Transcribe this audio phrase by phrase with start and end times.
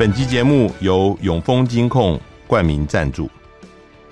[0.00, 3.30] 本集节目由永丰金控冠名赞助，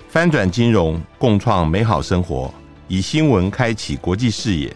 [0.07, 2.53] 翻转金融，共创美好生活，
[2.87, 4.71] 以新闻开启国际视野。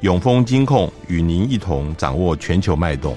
[0.00, 3.16] 永丰金控与您一同掌握全球脉动。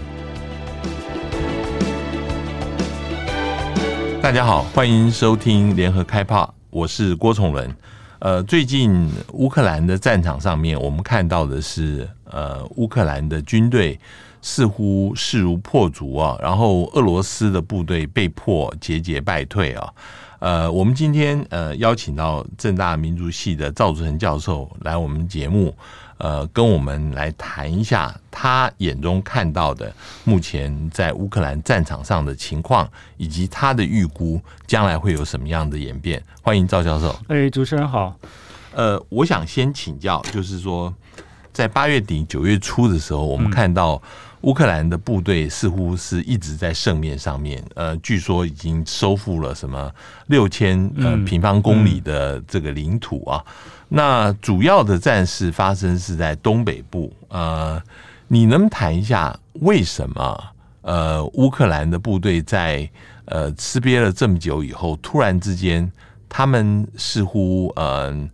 [4.21, 7.75] 大家好，欢迎收听联合开炮，我是郭崇伦。
[8.20, 14.00] 呃，最近乌克兰的战场上面，我们看到的是，呃，乌克兰的军队。
[14.41, 19.93] 似乎势如破竹啊，然后俄罗斯的部队被迫节节败退啊。
[20.39, 25.75] 呃，我们今天呃邀请到正大民族系的赵竹成教授来我们节目，
[26.17, 36.23] 呃，跟我们来谈一下他眼中看到的目前在乌克兰战场上的情况，以及他的预估将来会有什么样的演变。
[36.41, 37.13] 欢迎赵教授。
[37.27, 38.16] 哎，主持人好。
[38.73, 40.94] 呃，我想先请教，就是说，
[41.52, 44.02] 在八月底九月初的时候，我们看到。
[44.42, 49.92] 乌克兰的部队似乎是一直在胜面上面，呃，据说已经收复了什么
[50.28, 53.44] 六千呃平方公里的这个领土啊。
[53.90, 57.82] 那主要的战事发生是在东北部，呃，
[58.28, 60.44] 你能谈一下为什么
[60.82, 62.90] 呃乌克兰的部队在
[63.26, 65.92] 呃吃瘪了这么久以后，突然之间
[66.30, 68.30] 他们似乎呃。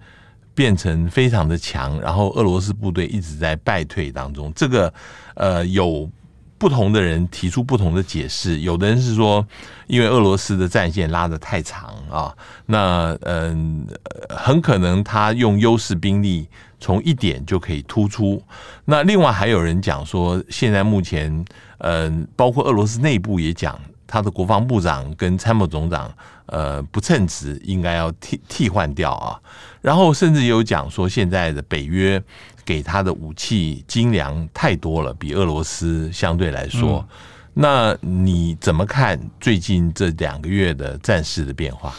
[0.56, 4.52] 变成非常的强，然后俄罗斯部队一直在败退当中。
[4.56, 4.92] 这个
[5.36, 6.09] 呃，有
[6.58, 8.61] 不同的人提出不同的解释。
[8.61, 9.45] 有的人是说，
[9.88, 12.33] 因为俄罗斯的战线拉得太长啊，
[12.66, 13.86] 那嗯、
[14.30, 16.48] 很可能他用优势兵力
[16.80, 18.42] 从一点就可以突出。
[18.86, 21.45] 那另外还有人讲说，现在目前
[21.80, 26.11] 嗯、包括俄罗斯内部也讲，他的国防部长跟参谋总长
[26.47, 29.39] 呃不称职，应该要替替换掉啊。
[29.81, 32.21] 然后甚至有讲说，现在的北约
[32.63, 37.05] 给他的武器精良太多了，比俄罗斯相对来说。
[37.09, 37.17] 嗯、
[37.53, 41.93] 那你怎么看最近这两个月的战事的变化？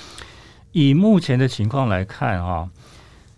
[0.73, 2.69] 以目前的情况来看啊，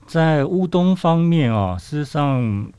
[0.06, 2.72] 在乌东方面啊，事实上，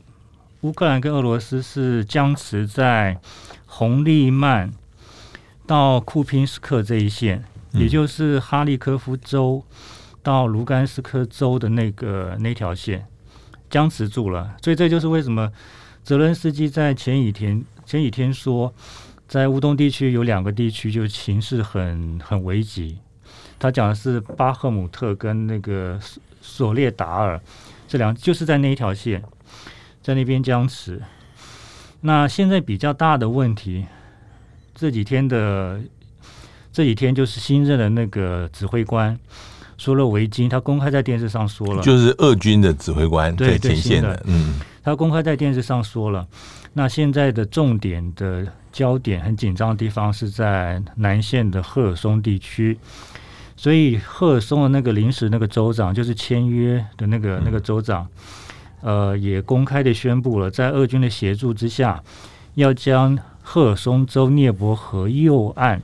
[0.62, 3.18] 乌克兰跟俄罗斯是僵持在
[3.64, 4.70] 红利曼
[5.66, 9.64] 到库宾斯克这一线，也就是哈利科夫州。
[10.22, 13.06] 到卢甘斯克州的那个那条线
[13.70, 15.50] 僵持住了，所以这就是为什么
[16.04, 18.70] 泽伦斯基在前几天前几天说，
[19.26, 22.98] 在乌东地区有两个地区就情势很很危急。
[23.58, 25.98] 他讲的是巴赫姆特跟那个
[26.42, 27.40] 索列达尔
[27.88, 29.22] 这两，就是在那一条线，
[30.02, 31.00] 在那边僵持。
[32.02, 33.86] 那现在比较大的问题，
[34.74, 35.80] 这几天的
[36.72, 39.18] 这几天就是新任的那个指挥官。
[39.76, 46.28] 说了维金，他公开在电视上说了，就是俄军的指挥官在前线的，嗯，他公开在电视上说了，
[46.74, 52.78] 那现在的重点的焦点很紧张的地方是在南线的赫尔松地区，
[53.56, 58.06] 所以赫尔松的那个临时那个州长，就是签约的那个那个州长，
[58.82, 62.02] 呃，也公开的宣布了，在俄军的协助之下，
[62.54, 65.80] 要将赫尔松州涅伯河右岸。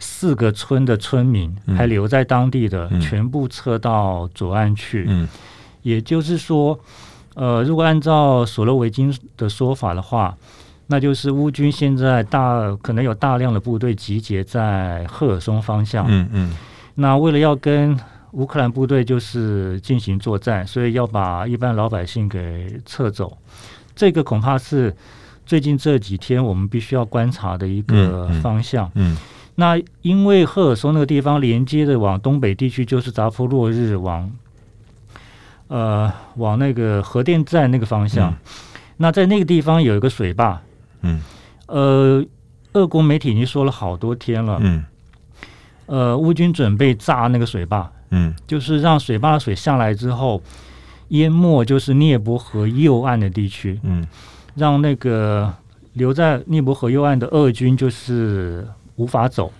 [0.00, 5.04] 四个村的村民还留在当地的，嗯、全部撤到左岸去。
[5.08, 5.28] 嗯、
[5.82, 6.78] 也就是说，
[7.34, 10.36] 呃，如果按照索洛维金的说法的话，
[10.86, 16.06] 那就是乌军现在大可能有大量的部队集结在赫尔松方向。
[16.08, 16.56] 嗯嗯。
[16.94, 17.98] 那为了要跟
[18.32, 23.36] 乌克兰部队就是进行作战，所以要把一般老百姓给撤走。
[23.94, 24.94] 这个恐怕是
[25.44, 28.90] 最近这几天我们必须要观察的一个方向。
[28.94, 29.16] 嗯
[29.60, 34.30] 那因为赫尔松那个地方连接的往东北地区就是扎波洛日往，
[35.66, 38.30] 呃，往那个核电站那个方向。
[38.30, 38.36] 嗯、
[38.98, 40.62] 那在那个地方有一个水坝，
[41.00, 41.20] 嗯，
[41.66, 42.24] 呃，
[42.74, 44.84] 俄国媒体已经说了好多天了，嗯，
[45.86, 50.40] 呃，乌军准备炸那个水坝，嗯，就是让水坝的水下来之后
[51.08, 54.06] 淹没，就是涅伯河右岸的地区，嗯，
[54.54, 55.52] 让那个
[55.94, 58.64] 留在涅伯河右岸的俄军就是。
[58.98, 59.50] 无法走，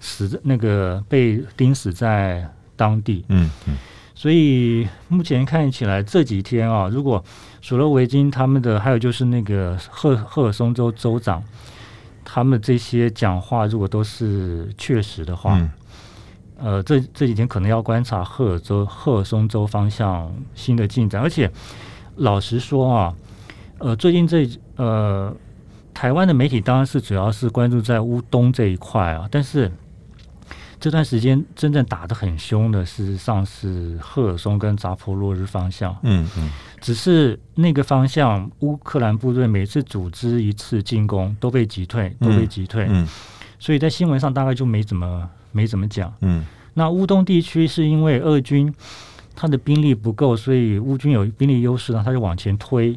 [0.00, 3.24] 死那个被钉死在当地。
[3.28, 3.76] 嗯嗯，
[4.14, 7.22] 所以目前看起来这几天啊，如果
[7.60, 11.44] 索洛维金他们的，还有就是那个赫赫尔松州州长，
[12.24, 15.70] 他们这些讲话如果都是确实的话，嗯、
[16.56, 21.20] 呃，这这几天可能要观察赫尔州赫尔松州方向新的进展。
[21.20, 21.50] 而且
[22.16, 23.14] 老实说啊，
[23.78, 25.36] 呃，最近这呃。
[25.98, 29.68] 台湾的媒体当然是主要是关注在乌东这一块啊，但是
[30.78, 35.92] 这段时间真正打得很凶的，事实上是赫尔松跟扎波洛日方向。
[36.04, 42.86] 嗯嗯，只是那个方向乌克兰部队每次组织一次进攻都被击退，都被击退。
[42.88, 43.04] 嗯，
[43.58, 46.14] 所以在新闻上大概就没怎么没怎么讲。
[46.20, 48.72] 嗯，那乌东地区是因为俄军
[49.34, 52.96] 他的兵力不够，所以乌军有兵力优势呢，他就往前推。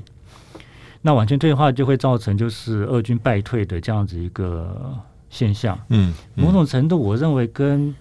[1.01, 4.95] 那往前推的话，就会造成就是俄军败退的这样子一个
[5.29, 5.77] 现象。
[5.89, 7.95] 嗯，嗯某种程度，我认为跟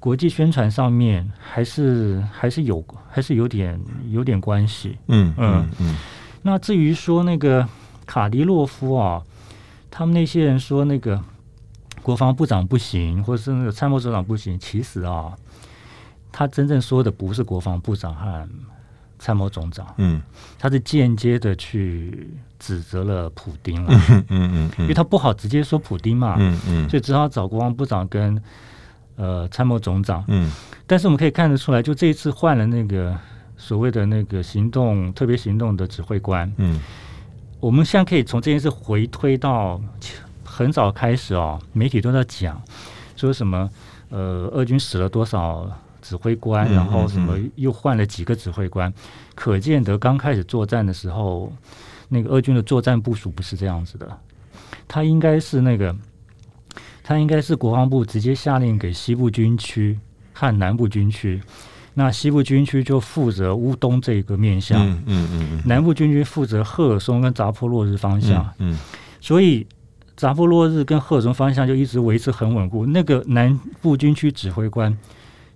[0.00, 3.80] 国际宣传上面还是还是有还是有点
[4.10, 4.98] 有点关系。
[5.06, 5.96] 嗯嗯嗯。
[6.42, 7.64] 那至于说那个
[8.06, 9.22] 卡迪洛夫啊，
[9.88, 11.22] 他们那些人说那个
[12.02, 15.32] 国防部长不行，或者是那个参谋总长不行，其实啊，
[16.32, 18.48] 他真正说的不是国防部长和。
[19.22, 20.20] 参谋总长，嗯，
[20.58, 22.28] 他是间接的去
[22.58, 28.36] 指责了普丁了，嗯嗯，因为他不好直接说普丁嘛，嗯嗯，所以只好找国防部长跟
[29.14, 30.50] 呃参谋总长，嗯，
[30.88, 33.16] 但是我们可以看得出来，就这一次换了那个
[33.56, 36.80] 所谓的那个行动特别行动的指挥官，嗯，
[37.60, 39.80] 我们现在可以从这件事回推到
[40.42, 42.60] 很早开始哦，媒体都在讲
[43.14, 43.70] 说什么
[44.10, 45.70] 呃，俄军死了多少。
[46.02, 48.92] 指挥官，然后什么又换了几个指挥官，
[49.34, 51.50] 可见得刚开始作战的时候，
[52.08, 54.18] 那个俄军的作战部署不是这样子的，
[54.86, 55.96] 他应该是那个，
[57.02, 59.98] 他应该是国防部直接下令给西部军区
[60.34, 61.40] 和南部军区，
[61.94, 65.62] 那西部军区就负责乌东这个面向，嗯嗯，嗯，嗯。
[65.64, 68.78] 南部军区负责赫尔松跟扎波洛日方向，嗯，嗯。
[69.20, 69.66] 所以
[70.16, 74.96] 扎波洛日跟赫尔松方向就一直维持很稳固，那个南部军区指挥官。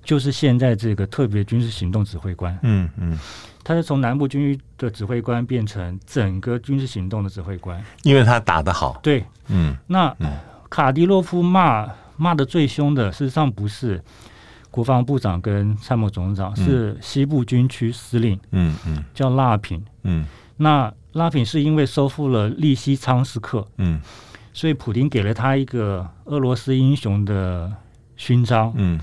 [0.06, 3.18] 就是现在这个特别军事行动指挥官，嗯嗯，
[3.64, 9.00] 他是从南部军区的指挥官变成整个军事行动的指挥官，因为他打得好。
[9.02, 10.16] 对，嗯，那
[10.70, 14.00] 卡迪洛夫骂骂的最凶的，事实上不是
[14.70, 20.24] 国防部长跟参谋总长，是西部军区司令，嗯嗯，叫拉品，嗯，
[20.56, 24.00] 那拉品是因为收复了利西昌斯克，嗯，
[24.52, 27.72] 所以普丁给了他一个俄罗斯英雄的
[28.16, 29.00] 勋章，嗯。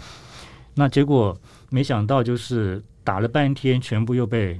[0.75, 1.37] 那结果
[1.69, 4.59] 没想到，就是打了半天，全部又被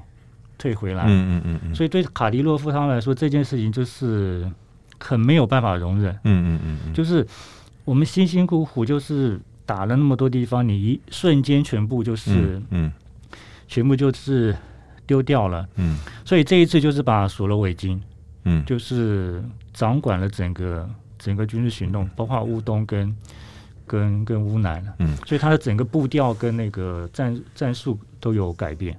[0.58, 1.06] 退回来。
[1.08, 4.48] 嗯嗯嗯，所以对卡迪洛夫他们来说，这件事情就是
[5.00, 6.14] 很没有办法容忍。
[6.24, 7.26] 嗯嗯嗯，就是
[7.84, 12.92] 我们辛辛苦苦就是打了那么多地方，你一瞬间全部就是嗯，
[13.68, 14.56] 全部就是
[15.08, 15.68] 丢掉了。
[15.78, 18.00] 嗯，所以这一次就是把索罗维金，
[18.44, 19.44] 嗯，就是
[19.74, 20.88] 掌管了整个
[21.18, 23.16] 整个军事行动，包括乌东跟。
[23.94, 28.98] 跟跟乌南，嗯，所以他的整个步调跟那个战战术都有改变。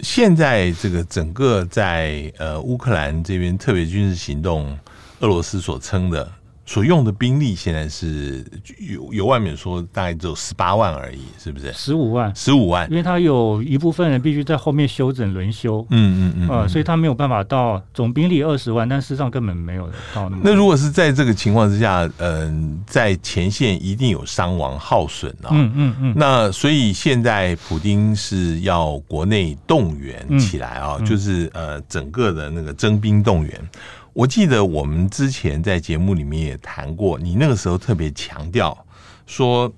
[0.00, 4.78] 现在这个整个在呃乌克兰这边特别军事行动，
[5.20, 6.30] 俄罗斯所称的。
[6.66, 8.44] 所用的兵力现在是
[8.78, 11.72] 有有外面说大概只有十八万而已，是不是？
[11.74, 20.42] 十五万，十五万，因为他有一部分人必须在后面休整轮休，嗯嗯嗯，呃，所以他没有办法到总兵力二十万，但事实上根本没有到那么。
[20.42, 33.70] 那如果是在这个情况之下，嗯、呃，在前线一定有伤亡耗损啊，嗯嗯嗯，那所以现在普丁是要国内动员起来啊，嗯、就是呃整个的那个征兵动员。
[34.14, 38.86] 我记得我们之前在节目里面也谈过，你那个时候特别强调
[39.26, 39.70] 说，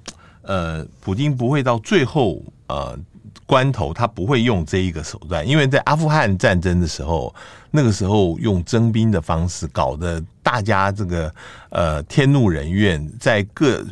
[0.42, 2.96] 呃，普京不会到最后呃
[3.46, 7.34] 关头，他不会用这一个手段，因为在阿富汗战争的时候，
[7.70, 11.34] 那个时候用征兵的方式，搞得大家这个
[11.70, 13.82] 呃天怒人怨，在各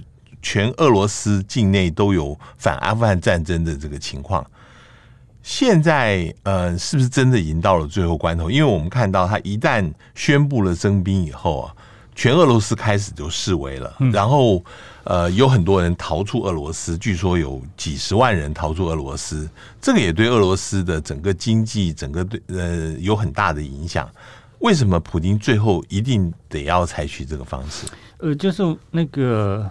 [0.42, 4.44] 全俄罗斯境内都有反阿富汗战争的这个情况。
[5.44, 8.50] 现在呃，是不是真的已经到了最后关头？
[8.50, 11.74] 因为我们看到他一旦宣布了征兵以后啊，
[12.14, 14.64] 全俄罗斯开始就示威了，嗯、然后
[15.04, 19.46] 呃，有很多人逃出俄罗斯，据说有几十万人逃出俄罗斯，
[19.82, 24.10] 这个也对俄罗斯的整个经济、整个对呃有很大的影响。
[24.60, 27.86] 为什么普京最后一定得要采取这个方式？
[28.16, 29.70] 呃，就是那个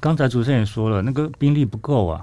[0.00, 2.20] 刚才主持人也说了，那个兵力不够啊，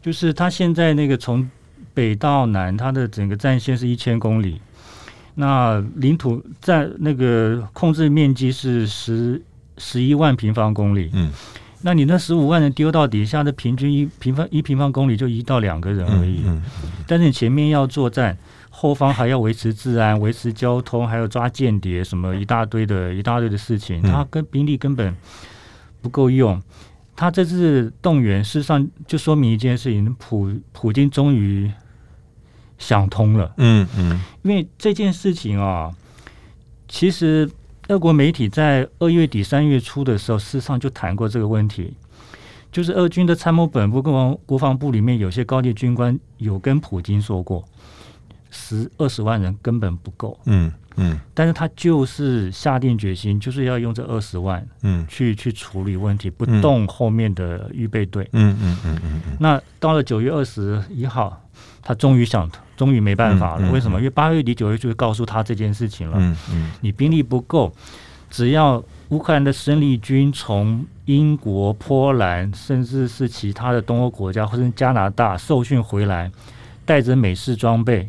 [0.00, 1.50] 就是他现在那个从。
[1.92, 4.60] 北到南，它的整个战线是一千公里，
[5.34, 9.40] 那领土在那个控制面积是十
[9.78, 11.10] 十一万平方公里。
[11.12, 11.30] 嗯，
[11.82, 16.42] 那你那十五万人丢到底下的平均一平方一平方公里就一到两个人而已。
[16.46, 16.62] 嗯，
[17.06, 18.36] 但是你前面要作战，
[18.70, 25.14] 后方还要维持治安、维持交通，还有抓间谍，什么一大堆的一大堆的事情，它跟兵力根本
[26.00, 26.60] 不够用。
[27.16, 31.70] 他这次动员，事实上就说明一件事情：普普京终于。
[32.80, 35.94] 想通了，嗯嗯，因为这件事情啊，
[36.88, 37.48] 其实
[37.88, 41.92] 俄国媒体在二月底三月初的时候，事实上就谈过这个问题，
[42.72, 47.62] 就是俄军的参谋本部跟国防部里面有些高级军官有跟普京说过，
[48.50, 59.36] 十二十万人根本不够，嗯，嗯，但是他就是下定决心，就是要用这二十万，嗯，去去处理问题，不动后面的预备队，嗯嗯嗯嗯嗯。
[59.38, 61.39] 那到了九月二十一号，
[61.82, 63.70] 他终于想，终于没办法了。
[63.70, 63.98] 为什么？
[63.98, 66.16] 因为八月底九月就会告诉他这件事情了。
[66.18, 67.72] 嗯嗯，你兵力不够，
[68.30, 76.30] 只要乌克兰的生力军从英国、波兰，甚至是其他的东欧国家或者加拿大受训回来，
[76.84, 78.08] 带着美式装备，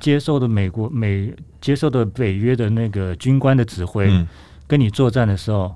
[0.00, 4.26] 接受的美国美接受的北约的那个军官的指挥，嗯、
[4.66, 5.74] 跟你作战的时候，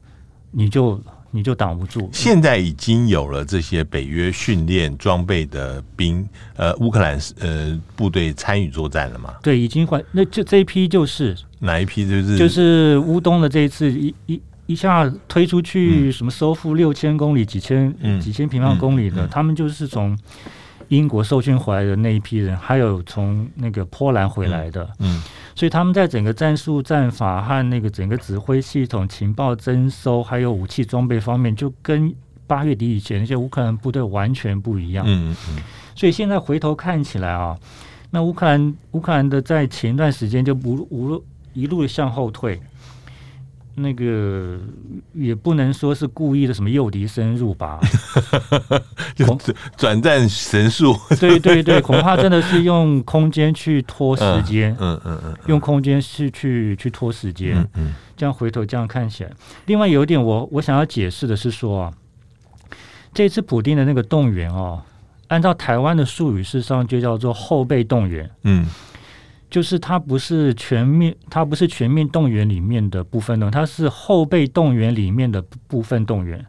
[0.50, 1.00] 你就
[1.34, 2.08] 你就挡不住。
[2.12, 6.24] 现在已经有了这些北约训练装备的兵，
[6.54, 9.34] 呃，乌克兰呃部队参与作战了吗？
[9.42, 12.08] 对，已经换，那这这一批就是哪一批？
[12.08, 14.40] 就是就是乌东的这一次一一。
[14.66, 20.18] 一下推出去，什么收复六千公里、几千、嗯、几千平方公里的，嗯嗯嗯、他们就是从
[20.88, 24.82] 英国受训回来的那一批人，还有从那个波兰回来的。
[25.00, 25.22] 嗯，嗯
[25.54, 32.12] 所以他们在整个战术战法和那个整个指挥系统、情报征收，还有武器装备方面，就跟
[32.46, 35.04] 八月底以前那些乌克兰部队完全不一样。
[35.06, 35.62] 嗯嗯，嗯
[35.94, 37.56] 所以现在回头看起来啊，
[38.10, 42.60] 那乌克兰乌克兰的在前一段时间就不无路一路向后退。
[43.76, 44.58] 那个
[45.12, 47.80] 也不能说是故意的，什么诱敌深入吧？
[49.26, 49.38] 恐
[49.76, 59.30] 转战神速，对对对， 恐怕真的是用空间去拖时间，嗯嗯嗯，用空间是去去拖时间，嗯嗯，这样回头这样看起来。
[59.66, 61.92] 另外有一点我，我我想要解释的是说啊，
[63.12, 64.82] 这次普丁的那个动员哦，
[65.28, 68.66] 按照台湾的术语，事实上就叫做后备动员，嗯。
[69.54, 76.44] 就是它不是全面，它不是全面动员里面的部分动员，它是后备动员里面的部分动员。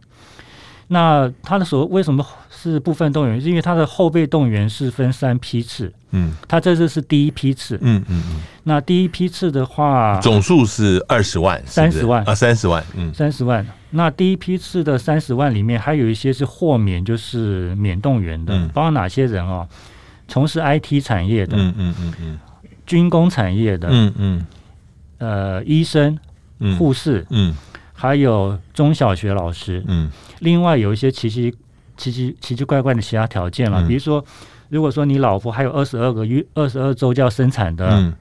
[0.88, 3.40] 那它的所谓为什么是部分动员？
[3.40, 5.94] 是因为它的后备动员是分三批次。
[6.10, 7.78] 嗯，它这次是第一批次。
[7.84, 8.42] 嗯嗯嗯。
[8.64, 12.84] 那第一批次的话，总数是二十万，三十万啊，三十万。
[12.96, 13.64] 嗯，三十万。
[13.92, 19.68] 那第一批次的三十万里面，还有一些是豁免，就是免动员的，嗯、包括哪些人哦？
[20.28, 21.56] 从事 IT 产业的。
[21.56, 22.14] 嗯嗯嗯嗯。
[22.22, 22.40] 嗯
[22.86, 24.46] 军工产业的，嗯嗯，
[25.18, 26.18] 呃，医生、
[26.78, 27.56] 护士，嗯，
[27.94, 31.52] 还有中小学老师，嗯，另外有一些奇奇
[31.98, 34.24] 奇奇奇奇怪怪的其他条件了，比如说，
[34.70, 38.14] 如果说你老婆还有二十二个月、二十二周就要生产的，嗯，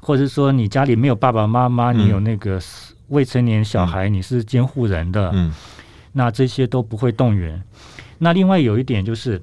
[0.00, 2.60] 或者说你家里没有爸爸妈妈，你有那个
[3.08, 5.52] 未成年小孩，你是监护人的，嗯，
[6.12, 7.60] 那这些都不会动员。
[8.18, 9.42] 那另外有一点就是，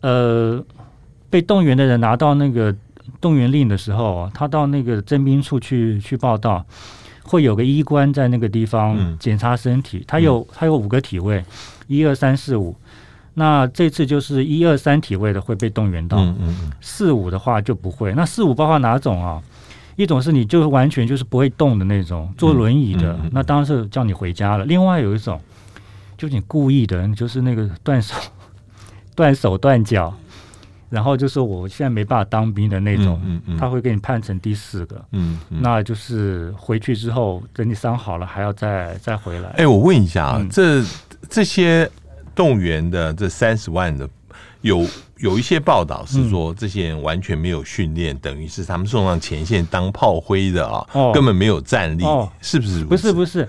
[0.00, 0.64] 呃，
[1.28, 2.74] 被动员的人拿到那个。
[3.20, 6.64] 动员令的时候，他到那个征兵处去去报道，
[7.22, 10.04] 会有个医官在那个地方检查身体。
[10.06, 11.44] 他有他有五个体位，
[11.86, 12.74] 一二三四五。
[13.34, 16.26] 那这次就是一二三体位的会被动员到，
[16.80, 18.14] 四五的话就不会。
[18.14, 19.42] 那四五包括哪种啊？
[19.96, 24.64] 一种是你就是完全就是不会动的那种，坐轮椅的，那当然是叫你回家了。
[24.64, 25.40] 另外有一种，
[26.18, 28.14] 就是你故意的，就是那个断手、
[29.14, 30.14] 断手断脚。
[30.88, 39.48] 然后就说我现在没办法当兵的那种，嗯嗯嗯、他会给你判成第四个，嗯嗯、那就是回去之后等你伤好了还要再再回来。
[39.56, 40.82] 哎，我问一下啊，嗯、这
[41.28, 41.90] 这些
[42.34, 44.08] 动员的这三十万的，
[44.60, 44.86] 有
[45.18, 52.84] 有一些报道是说这些人完全没有训练，嗯、等于是他们送上前线当炮灰的啊，哦、根本没有战力，哦、是不是？
[52.84, 53.48] 不是，不是。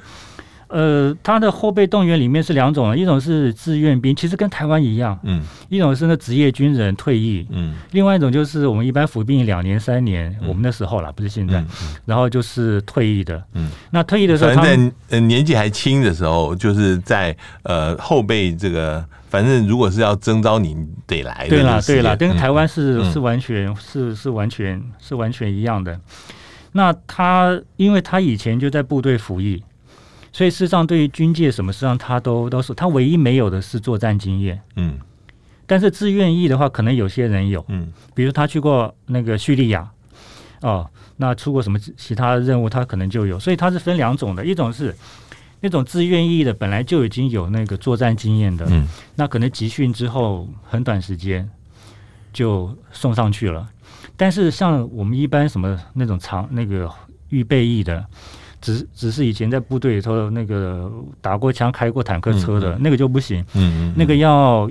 [0.70, 17.34] 呃，他的后备动员里面是两种，一种是志愿兵，其实跟台湾一样，嗯，一种是那职业军人退役，嗯，另外一种就是我们一般服兵两年三年，嗯、我们那时候啦，不是现在，嗯嗯、然后就是退役的，嗯，那退役的时候，反正呃年纪还轻的时候，就是在
[17.64, 25.98] 呃后备这个，反正如果是要征召你得来的，对啦对啦，跟台湾是、嗯、是完全是是完全是完全一样的。
[26.74, 29.64] 那他因为他以前就在部队服役。
[30.38, 34.62] 所以事实上，对于军界什么事上，他都都是他唯一没有的是作战经验。
[34.76, 35.00] 嗯，
[35.66, 37.66] 但是自愿役的话，可能有些人有。
[37.70, 39.90] 嗯，比如他去过那个叙利亚，
[40.62, 43.40] 哦，那出过什么其他任务，他可能就有。
[43.40, 44.96] 所以他是分两种的，一种是
[45.62, 48.68] 那种自愿役的，本来就已经有那个作战经验的。
[48.70, 51.50] 嗯，那可能集训之后很短时间
[52.32, 53.68] 就送上去了。
[54.16, 56.88] 但是像我们一般什么那种长那个
[57.30, 58.06] 预备役的。
[58.68, 64.70] 只只是以前在部队里头那个打过枪、开过坦克车的、那个就不行，嗯嗯，那个要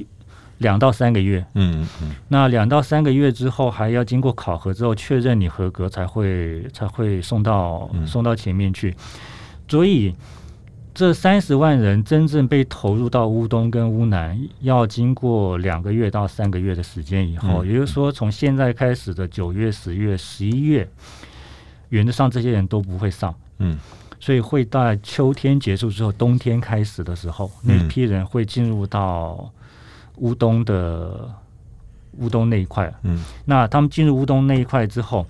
[0.59, 2.15] 两到三个月，嗯嗯，嗯。
[2.29, 8.95] 那两到三个月之后还要经过考核之后确认你合格才会才会送到送到前面去，
[9.67, 10.15] 所以
[10.93, 20.87] 这三十万人真正被投入到乌东跟乌南，要经过两个月到三个月的时间以后，嗯、也就是说从现在开始的九月、十月、十一月。
[21.91, 23.33] 原则上这些人都不会上。
[23.59, 23.79] 嗯，
[24.21, 29.51] 所以会在秋天结束之后，冬天开始的时候，那批人会进入到
[30.17, 31.31] 乌东的
[32.19, 32.93] 乌东那一块。
[33.03, 35.27] 嗯，那他们进入乌东那一块之后，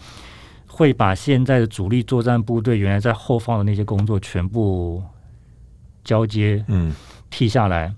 [0.67, 5.03] 会把现在的主力作战部队原来在后方的那些工作全部
[6.05, 6.95] 交接，嗯，
[7.31, 7.95] 替下来。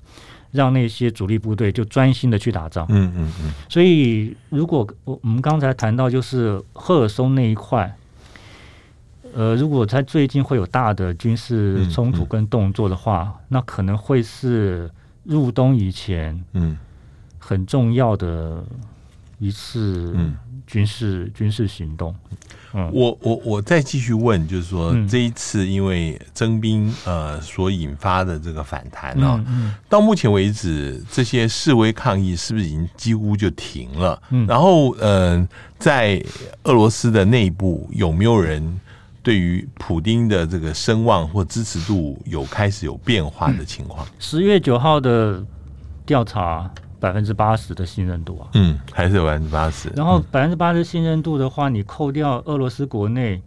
[0.50, 2.86] 让那些主力部队就专心的去打仗。
[2.88, 3.52] 嗯嗯嗯。
[3.68, 7.94] 所以，如果我我们刚才谈到就是赫尔松那一块，
[9.34, 14.90] 呃，如果在最近会有大的军事冲突跟动作的话，嗯嗯、那可能会是
[15.24, 16.76] 入冬以前，嗯，
[17.38, 18.64] 很重要的
[19.38, 20.14] 一次
[20.66, 22.14] 军事、嗯、军事行动。
[22.74, 29.42] 嗯、我我我再继续问，就是说、嗯、这一次因为征兵呃所引发的这个反弹呢、
[29.88, 34.22] 到目前为止这些示威抗议是不是已经几乎就停了？
[34.28, 36.22] 嗯、然后呃，在
[36.64, 38.78] 俄罗斯的内部有没有人
[39.28, 44.06] 对于普丁的这个声望或支持度有开始有变化的情况？
[44.18, 45.44] 十、嗯、月九号的
[46.06, 46.70] 调查。
[47.00, 49.88] 百分之八十的信任度啊，嗯，还是有百分之八十。
[49.94, 53.40] 然后百分之八十信任度的话，你扣掉俄罗斯国内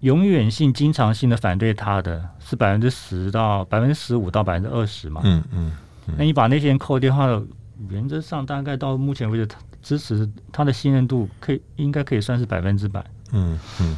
[0.00, 5.72] 永远性、经常性的反对他的是百分之十到百分之十五到百分之二十嘛，嗯嗯。
[6.08, 7.46] 嗯，那你把那些人扣掉的话，
[7.88, 9.48] 原则上大概到目前为止，
[9.80, 13.04] 支持他的信任度可以应该可以算是百分之百。
[13.30, 13.96] 嗯嗯。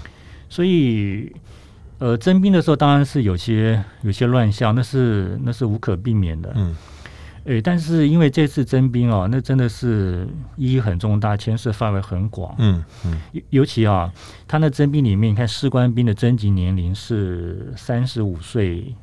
[0.50, 1.34] 所以，
[1.98, 6.52] 呃，征兵的时候当然是有些有些乱象，那是那是无可避免的。
[6.54, 6.76] 嗯。
[7.44, 12.54] 诶，但是因为这次征兵哦，那真的是意义很重大，牵涉范围很广。
[12.58, 14.12] 嗯嗯，尤尤其啊，
[14.46, 18.94] 他那征兵里面，你看士官兵的征集年龄是三十五岁，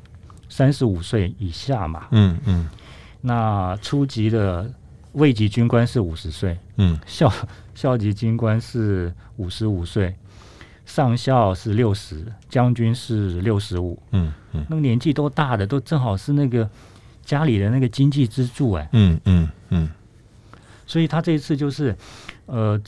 [0.48, 2.06] 三十五岁以下嘛。
[2.12, 2.68] 嗯嗯，
[3.22, 4.72] 那初级的
[5.14, 6.56] 尉级军官是五十岁。
[6.76, 7.30] 嗯，校
[7.74, 10.14] 校级军官是五十五岁，
[10.88, 13.96] 上校是六十，将军是六十五。
[14.10, 16.68] 嗯嗯，那个年纪都大的，都正好是那个。
[17.28, 19.90] 家里的那个经济支柱，哎，嗯嗯嗯，
[20.86, 21.94] 所以他这一次就是，
[22.46, 22.80] 呃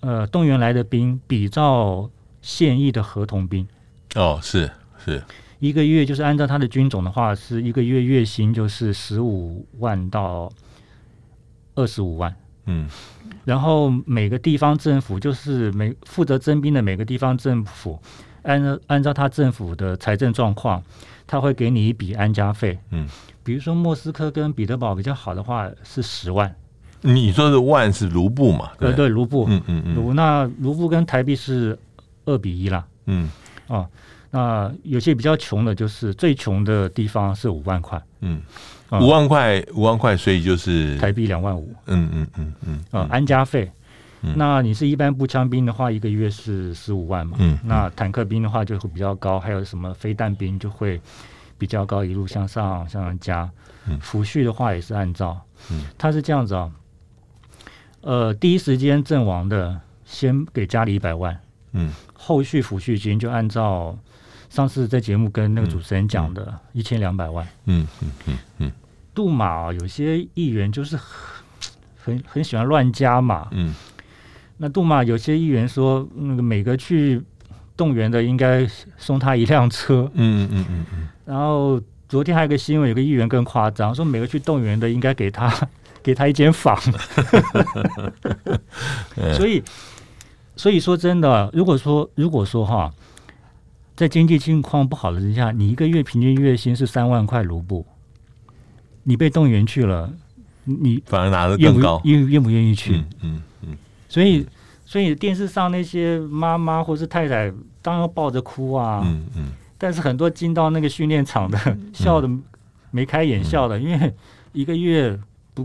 [0.00, 2.08] 呃，动员来的兵比照
[2.40, 3.68] 现役的合同兵，
[4.14, 4.70] 哦，是
[5.04, 5.22] 是，
[5.58, 10.50] 一个月就是按照他的军种的话，是一个月月薪就是十五万到
[11.74, 12.88] 二十五万，嗯，
[13.44, 17.98] 然后每个地方政府就是每负责征兵的每个地方政府，
[18.42, 20.82] 按照按照他政府的财政状况，
[21.26, 23.08] 他会给你一笔安家费，嗯。
[23.42, 26.54] 比如说莫斯科跟彼得堡比较好的话是十万，
[27.02, 28.70] 你说的万是卢布嘛？
[28.78, 31.78] 对对，卢布，嗯嗯嗯，卢那卢布跟台币是
[32.24, 33.30] 二比一啦，嗯。
[33.66, 33.86] 哦，
[34.30, 38.40] 那有些比较穷的，就是最穷的地方是五万块，嗯，
[38.92, 43.70] 五万块五万块，所以就是台币两万五，嗯嗯嗯嗯，啊安家费，
[44.36, 51.00] 那你是一般步枪兵的话，一个月是十五万嘛，嗯，那坦克兵的话就会比较高，还有什么飞弹兵就会。
[51.56, 53.48] 比较高，一路向上向上加，
[53.88, 53.96] 嗯。
[54.00, 56.70] 抚恤的话也是按照，嗯，他是这样子啊，
[58.00, 61.40] 呃，第一时间阵亡的先给家里一百万，
[61.72, 63.96] 嗯，后续抚恤金就按照
[64.54, 68.72] 上次在节目跟那个主持人讲的一千两百万，嗯嗯嗯嗯，
[69.12, 70.96] 杜马有些议员就是
[71.96, 73.74] 很很喜欢乱加码，嗯，
[74.58, 77.22] 那杜马有些议员说那个每个去。
[77.76, 78.64] 动员的应该
[78.96, 81.08] 送他一辆车，嗯嗯嗯嗯。
[81.24, 85.52] 然后昨天还有个新闻，有个议员更夸张，说每个去动员的应该给他
[86.00, 86.80] 给他一间房。
[89.34, 89.60] 所以，
[90.54, 92.88] 所以说真的，如果说如果说哈，
[93.96, 97.86] 在经济情况不好的之下，你一个月平均月薪是三万块卢布，
[99.04, 100.12] 你被动员去了，
[100.64, 102.96] 你反而拿的更高，愿愿不愿意去？
[102.96, 103.78] 嗯嗯，嗯。
[104.08, 104.46] 所以。
[104.86, 109.00] 所以电视上那些妈妈或是太太，当然抱着哭啊。
[109.02, 109.46] 嗯嗯。
[109.78, 111.58] 但是很多进到那个训练场的，
[111.92, 112.28] 笑的
[112.90, 114.14] 眉开眼笑的，因为
[114.52, 115.18] 一个月
[115.54, 115.64] 不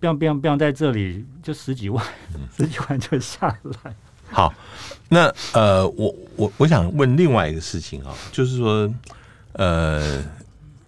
[0.00, 2.04] ，biang biang biang 在这里就十几万，
[2.56, 3.94] 十几万就下来。
[4.30, 4.52] 好，
[5.08, 8.92] 那呃，我我我想问另外一个事情啊，就是说，
[9.52, 10.22] 呃，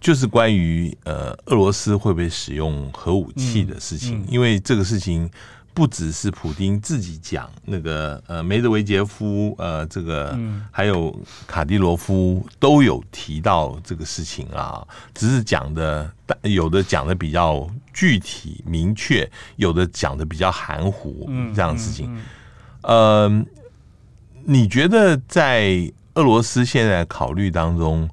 [0.00, 5.31] 就是关于呃俄罗斯会不会使用核武器的事情，因为这个事情。
[5.76, 10.35] 不只是普丁自己讲，那个呃梅德韦杰夫呃这个，
[10.70, 11.14] 还有
[11.46, 16.11] 卡迪罗夫都有提到这个事情啊，只是讲的
[16.44, 22.11] 有的讲的比较具体明确，有的讲的比较含糊，这样的事情。
[22.81, 23.29] 呃，
[24.46, 28.09] 你觉得在俄罗斯现在考虑当中，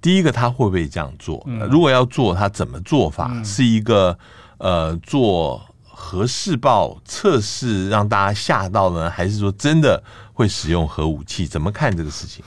[0.00, 1.44] 第一个他会不会这样做？
[1.70, 3.42] 如果要做，他怎么做法？
[3.42, 4.18] 是一个
[4.58, 5.60] 呃做。
[6.00, 10.00] 核试爆测试让大家吓到呢，还是说真的
[10.32, 11.44] 会使用核武器？
[11.44, 12.44] 怎么看这个事情？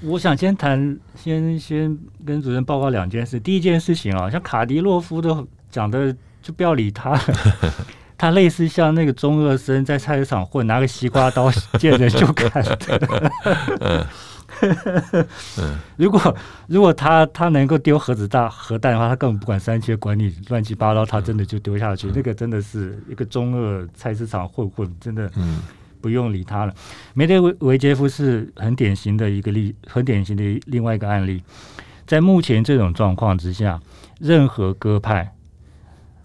[0.00, 3.38] 我想先谈，先先跟主任报告两件事。
[3.38, 6.10] 第一件事情啊，像卡迪洛夫都讲的，
[6.42, 7.20] 就不要理他。
[8.20, 12.62] 他类似像那个中二生在菜市场混，拿个西瓜刀见人就砍。
[15.96, 22.12] 如果如果他他能够丢核子大核弹的话，他根本不管三七管你乱七八糟，他真的就丢下去。
[22.14, 25.32] 那个真的是一个中二菜市场混混，真的。
[26.02, 26.74] 不用理他了。
[27.12, 31.42] 梅德韦杰夫是很典型的一个例，很典型的另外一个案例。
[32.06, 33.78] 在目前这种状况之下，
[34.18, 35.30] 任何鸽派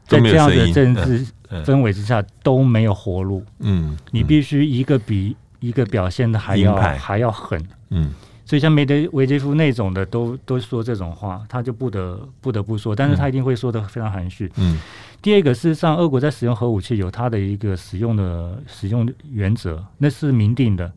[0.06, 1.26] 在这样的政治
[1.66, 3.44] 氛围之下都没有活路。
[3.60, 7.62] 嗯，你必须一个比一个表现的还要还要狠。
[7.90, 8.14] 嗯。
[8.48, 14.52] 所以像梅德韦杰夫那种的都都说这种话，他就不得不得不说，但是他一定会说的非常含蓄。
[14.58, 14.78] 嗯，
[15.20, 20.92] 第二个事实上，俄国在使用核武器有它的一个使用的使用原则，那是明定的，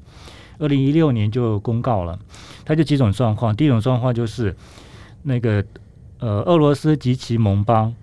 [0.59, 2.19] 二零一六年就公告了。
[2.67, 4.55] 它就几种状况，第一种状况就是
[5.23, 5.65] 那个
[6.19, 7.95] 呃，俄罗斯及其盟邦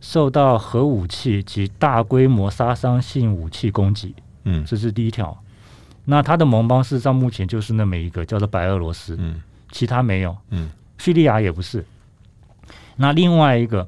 [0.00, 4.14] 受到核武器及大规模杀伤性武器攻击。
[4.44, 5.36] 嗯，这是第一条。
[6.06, 11.84] 那他的盟邦事实上目前就是那么一个叫做白俄罗斯，嗯，其他没有，嗯，叙利亚也不是。
[12.96, 13.86] 那另外一个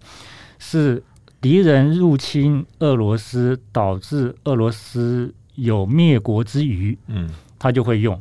[0.59, 1.03] 是
[1.41, 8.21] 敌人入侵俄罗斯，导致俄罗斯有灭国之余，嗯，他就会用。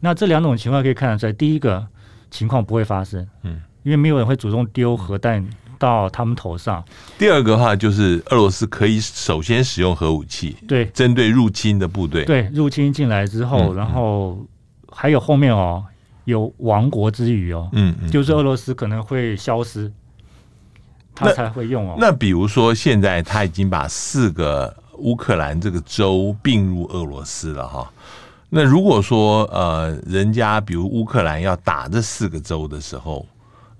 [0.00, 1.86] 那这两种情况可以看得出来，第一个
[2.30, 5.46] 情况不会发生，嗯，因为没有人会主动丢核弹。
[5.80, 6.84] 到他们头上。
[7.18, 14.38] 第二个话就是俄罗斯可以首先使用核武器，对，针对入侵的部队，对，入侵进来之后，嗯、然后
[14.92, 15.82] 还有后面哦，
[16.26, 19.90] 有亡国之余哦，嗯，嗯，就是俄罗斯可能会消失，
[21.14, 21.96] 他才会用哦。
[21.98, 27.90] 那比如说现在他已经把四个乌克兰这个州并入俄罗斯了哈，
[28.50, 33.26] 那如果说呃，人家比如乌克兰要打这四个州的时候。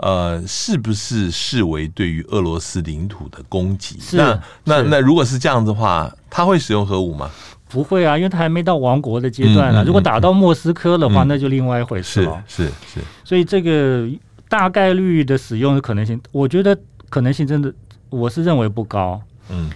[0.02, 3.98] 呃，是不是视为对于俄罗斯领土的攻击？
[4.00, 7.30] 是那那那如果是这样子的话，他会使用核武吗？
[7.68, 9.84] 不会啊，因为他还没到亡国的阶段呢、啊。
[9.86, 12.42] 如果打到莫斯科的话，嗯、那就另外一回事了。
[12.48, 13.00] 是是是。
[13.24, 14.08] 所以这个
[14.48, 16.76] 大概率的使用的可能性，我觉得
[17.08, 17.72] 可能性真的，
[18.08, 19.20] 我是认为不高。
[19.50, 19.70] 嗯。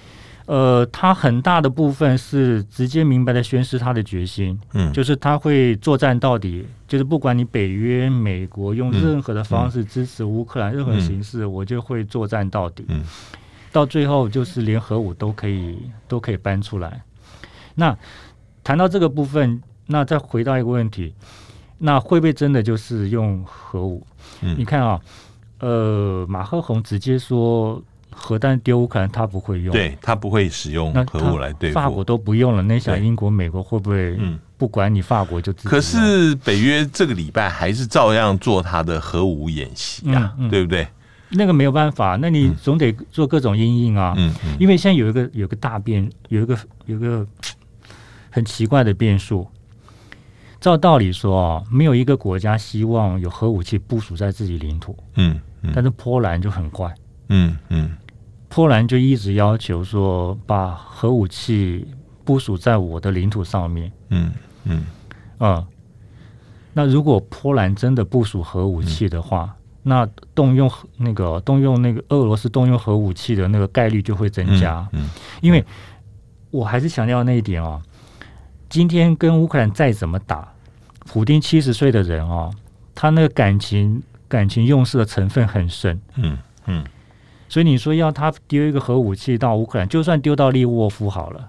[0.47, 13.03] 呃，他很大的部分是直接明白的宣示他的决心，嗯，就是他会作战到底，就是不管你北约、美国用任何的方式支持乌克兰，任何形式，我就会作战到底，嗯，
[13.73, 17.03] 到最后就是连核武都可以都可以搬出来。
[17.75, 17.97] 那
[18.63, 21.15] 谈到这个部分，那再回到一个问题，
[21.79, 24.07] 那会不会真的就是用核武？
[24.43, 25.01] 嗯，你看啊，
[25.61, 27.83] 呃，马赫宏直接说。
[28.11, 31.75] 核弹丢乌克兰，他不会用，对他不会使用核武来对付。
[31.75, 34.17] 法国都不用了，那想英国、美国会不会？
[34.19, 35.69] 嗯，不管你法国就自己。
[35.69, 40.87] 可是北约这个礼拜还是照样做他的核武演习呀、啊，嗯嗯、对不对？
[41.31, 44.15] 那个没有办法，那你总得做各种因应啊。
[44.17, 44.57] 嗯嗯。
[44.61, 47.27] 因为现在有一个有一个大变，有一个有一个
[48.31, 49.47] 很奇怪的变数。
[50.61, 54.97] 照道理说啊，没有一个国家希望有核武器部署在自己领土。
[55.17, 55.73] 嗯嗯。
[55.75, 56.95] 但是波兰就很怪。
[57.29, 57.97] 嗯嗯。
[58.49, 61.85] 波兰就一直要求说，把核武器
[62.25, 63.91] 部署在我的领土上面。
[64.11, 64.33] 嗯
[64.63, 64.85] 嗯
[65.39, 65.67] 啊，
[66.73, 74.89] 那如果波兰真的部署核武器的话，嗯、那动用那个动用那个俄罗斯动用核武器的那个概率就会增加。
[74.93, 75.11] 嗯，嗯
[75.41, 75.65] 因为
[76.53, 77.83] 我还是强调那一点哦，
[78.69, 80.47] 今天跟乌克兰再怎么打，
[81.01, 82.55] 普丁七十岁的人哦，
[82.95, 86.01] 他那个感情感情用事的成分很深。
[86.15, 86.85] 嗯嗯。
[87.47, 91.49] 嗯所以你说要他丢一个核武器到乌克兰，就算丢到利沃夫好了，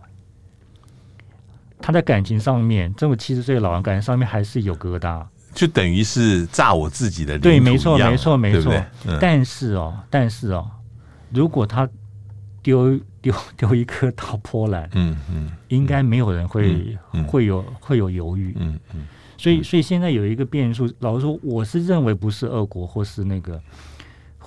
[1.79, 7.43] 他在感情上面，这么七十岁的老人感情上面还是有疙瘩，就等于是炸我自己的领土。
[7.43, 8.73] 对，没错，没错，没错。
[9.07, 10.69] 嗯、但是哦，但是哦，
[11.31, 11.89] 如果他
[12.61, 18.53] 丢丢丢一颗到波兰，嗯嗯，应该没有人会、嗯、会有会有犹豫。
[18.59, 19.07] 嗯嗯。
[19.37, 23.59] 所以，所以现在有一个变数，老实说，我是认为不是俄国或是那个。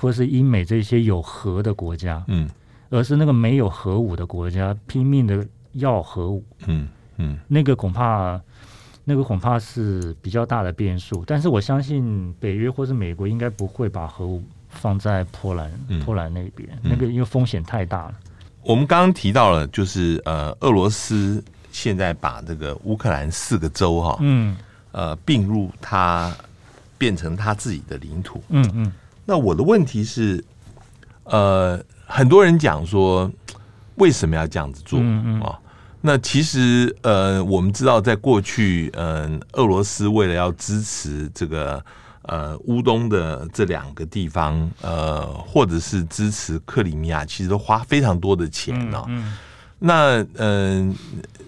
[0.01, 2.49] 或是英美这些有核的国家，嗯，
[2.89, 7.39] 而是那个没有核武的国家拼命的要核武，嗯嗯，嗯。
[7.49, 8.41] 那个恐怕，
[9.03, 11.25] 那个恐怕是比较大的变数。
[11.27, 18.15] 但是我相信北约或是美国应该不会把核武放在波兰，嗯、波兰那边，嗯、那个因为风险太大了。
[18.63, 24.57] 我们刚刚提到了，就是呃，俄罗斯现在把这个乌克兰四个州哈，嗯，
[24.93, 26.33] 呃，并入它，
[26.97, 28.93] 变成它自己的领土，嗯嗯。
[29.31, 30.43] 那我的问题是，
[31.25, 33.31] 呃，很多人讲说，
[33.97, 34.99] 为什么要这样子做？
[34.99, 35.55] 嗯嗯哦，
[36.01, 41.85] 那其实呃，我们知道，在过去，嗯、呃，俄罗斯为了要支持这个
[42.23, 49.05] 呃乌东的这两个地方，呃，或者是支持克里米亚，其实都花非常多的钱呢、哦。
[49.09, 49.37] 嗯嗯
[49.79, 50.95] 那嗯、呃，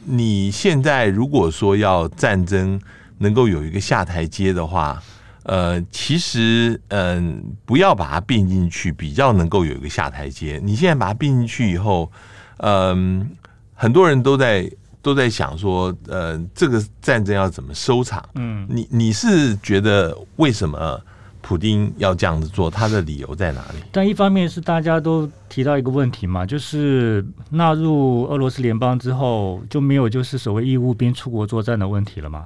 [0.05, 2.79] 你现在如果说要战争
[3.17, 5.03] 能够有一个下台阶的话，
[5.51, 10.61] 呃，其实嗯、呃，不要把它并进去，比较能够有一个下台阶。
[10.63, 12.11] 你现在把它并进去以后，
[12.59, 13.27] 嗯、呃，
[13.75, 14.71] 很多人都在
[15.03, 18.25] 都在想说，呃，这个战争要怎么收场？
[18.37, 21.01] 嗯，你你是觉得为什么？
[21.43, 23.79] 普丁要这样子做，他的理由在哪里？
[23.91, 32.45] 但一方面是大家都提到一个问题嘛，就是纳入俄罗斯联邦之后，就没有就是所谓义务兵出国作战的问题了吗？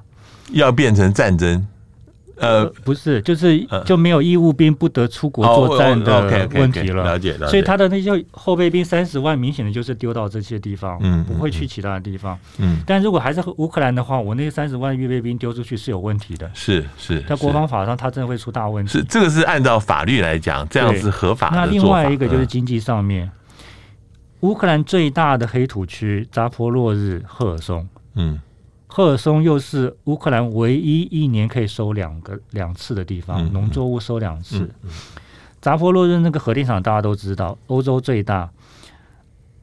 [0.53, 1.67] 要变成战争。
[2.37, 7.05] 呃，不是，就是就没有义务兵不得出国作战的问题了。
[7.05, 7.47] 了解，了解。
[7.47, 12.39] 所以他的那些后备兵三十万，明显的就是丢到这些地方，嗯，不会去其他的地方。
[12.59, 16.51] 嗯，但如果还是乌克兰的话，我那三十万预备兵丢出去是有问题的。
[16.55, 18.91] 是是，在国防法上，他真的会出大问题。
[18.91, 21.57] 是这个是按照法律来讲，这样是合法的。
[21.57, 23.31] 那另外一个就是经济上面，
[24.41, 28.41] 乌克兰最大的黑土区扎波洛日、赫尔松，嗯。
[28.97, 34.71] 赫尔松又是乌克兰唯一一年可以收两个两次的地方，农、嗯、作物收两次。
[35.61, 38.49] 扎、嗯、波洛日那个核电厂大家都知道，欧洲最大，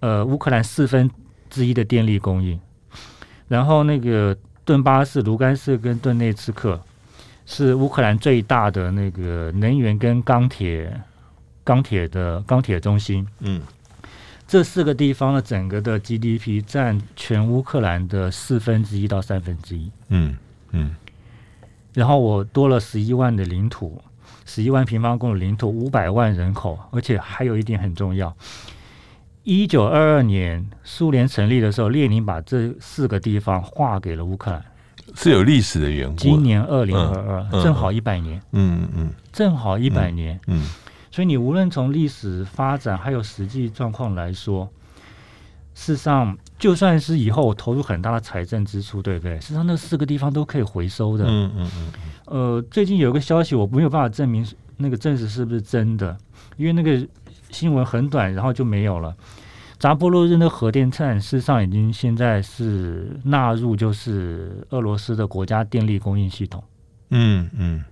[0.01, 1.09] 呃，乌克兰四分
[1.49, 2.59] 之一的电力供应。
[3.47, 6.77] 然后那个顿巴斯、卢甘斯跟顿内茨克
[7.45, 11.01] 是乌克兰最大的那个能源跟钢铁
[11.63, 13.25] 钢铁的钢铁中心。
[13.39, 13.61] 嗯。
[14.51, 19.89] 这四个地方的整个的 GDP 占全乌克兰的四分之一到三分之一。
[20.09, 20.35] 嗯
[20.71, 20.93] 嗯。
[21.93, 24.01] 然后我多了十一万的领土，
[24.45, 28.35] 十一万平方公里领土，五百万人口，而且还有一点很重要。
[29.43, 34.61] 一九二二年苏联成立的时候，列宁把这四个地方划给了乌克兰，
[35.15, 36.17] 是有历史的缘故。
[36.17, 38.41] 今年二零二二，正好一百年。
[38.51, 40.37] 嗯嗯，正好一百年。
[40.47, 40.61] 嗯。
[41.11, 44.69] 所以你无论从历史发展还有实际状况来说，
[45.73, 49.39] 事实上就算是以后我投入很大的财政支出，对不对？
[49.41, 51.25] 事实上那四个地方都可以回收的。
[51.27, 51.91] 嗯嗯嗯。
[52.25, 54.45] 呃，最近有一个消息，我没有办法证明
[54.77, 56.17] 那个证实是不是真的，
[56.55, 57.05] 因为那个
[57.49, 59.13] 新闻很短，然后就没有了。
[59.77, 66.63] 扎波罗热的核电站事实上已经现在是纳入就是俄罗斯的国家电力供应系统。
[67.09, 67.83] 嗯嗯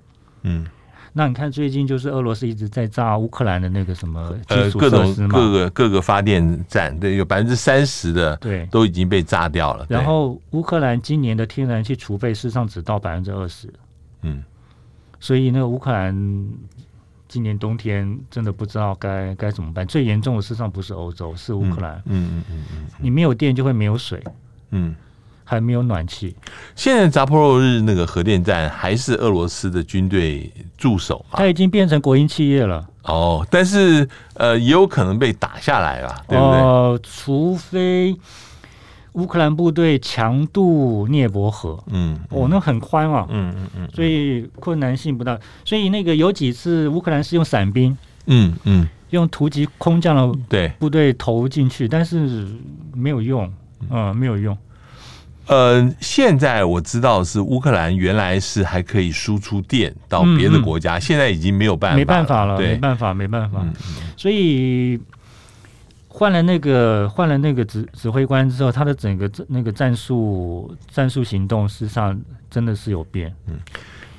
[0.43, 0.67] 嗯。
[1.11, 9.85] 那你看，最近就是俄罗斯一直在炸乌克兰的那个什么呃各种各个各个发电站，对，有百分之三十的对都已经被炸掉了。
[9.89, 13.73] 然后乌克兰今年的天然气储备事实上只到百分之二十，
[14.21, 14.43] 嗯，
[15.19, 16.13] 所以那个乌克兰
[17.27, 19.85] 今年冬天真的不知道该该怎么办。
[19.85, 21.95] 最严重的事实上不是欧洲，是乌克兰。
[22.05, 24.23] 嗯嗯嗯嗯，嗯，你没有电就会没有水，
[24.71, 24.95] 嗯。
[25.49, 26.35] 还没有暖气。
[26.75, 31.39] 现在扎波罗日那个核电站还是俄罗斯的军队驻守嘛？
[31.39, 32.87] 它已经变成国营企业了。
[33.05, 37.09] 哦，但是呃，也有可能被打下来了，对不对？
[37.11, 38.15] 除非
[39.13, 41.83] 乌克兰部队强渡涅伯河。
[41.87, 43.25] 嗯，哦，那很宽啊。
[43.29, 43.89] 嗯嗯嗯。
[43.95, 45.35] 所以困难性不大。
[45.65, 52.47] 所以那个有几次乌克兰是用伞兵，嗯嗯，用突击空降的对部队投进去，但是
[52.93, 53.51] 没有用，
[53.89, 54.55] 嗯、呃，没有用。
[55.49, 63.65] 呃，现在我知道是乌克兰原来是还可以输出电到别的国家，嗯嗯，现在已经没有办法，没办法了，没办法，没办法。
[64.15, 64.99] 所以
[66.07, 72.15] 换了那个换了那个指指挥官之后，他的整个那个战术战术行动，事实上
[72.51, 73.33] 真的是有变。
[73.47, 73.57] 嗯，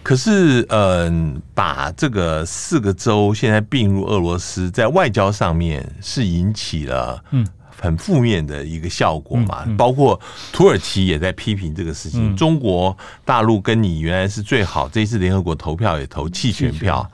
[0.03, 7.47] 可是嗯、呃，把这个四个州现在并入俄罗斯，在外交上面是引起了嗯。
[7.81, 10.21] 很负面的一个效果嘛，包括
[10.53, 12.35] 土耳其也在批评这个事情。
[12.35, 17.11] 嗯、中国大陆跟你原来是最好，这一次联合国投票也投弃权票。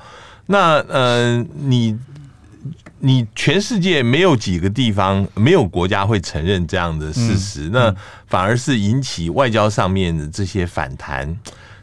[0.46, 1.96] 那呃，你
[2.98, 11.38] 你全世界没有几个地方，没有国家会承认这样的事实，嗯、那反而是引起外交上面的这些反弹，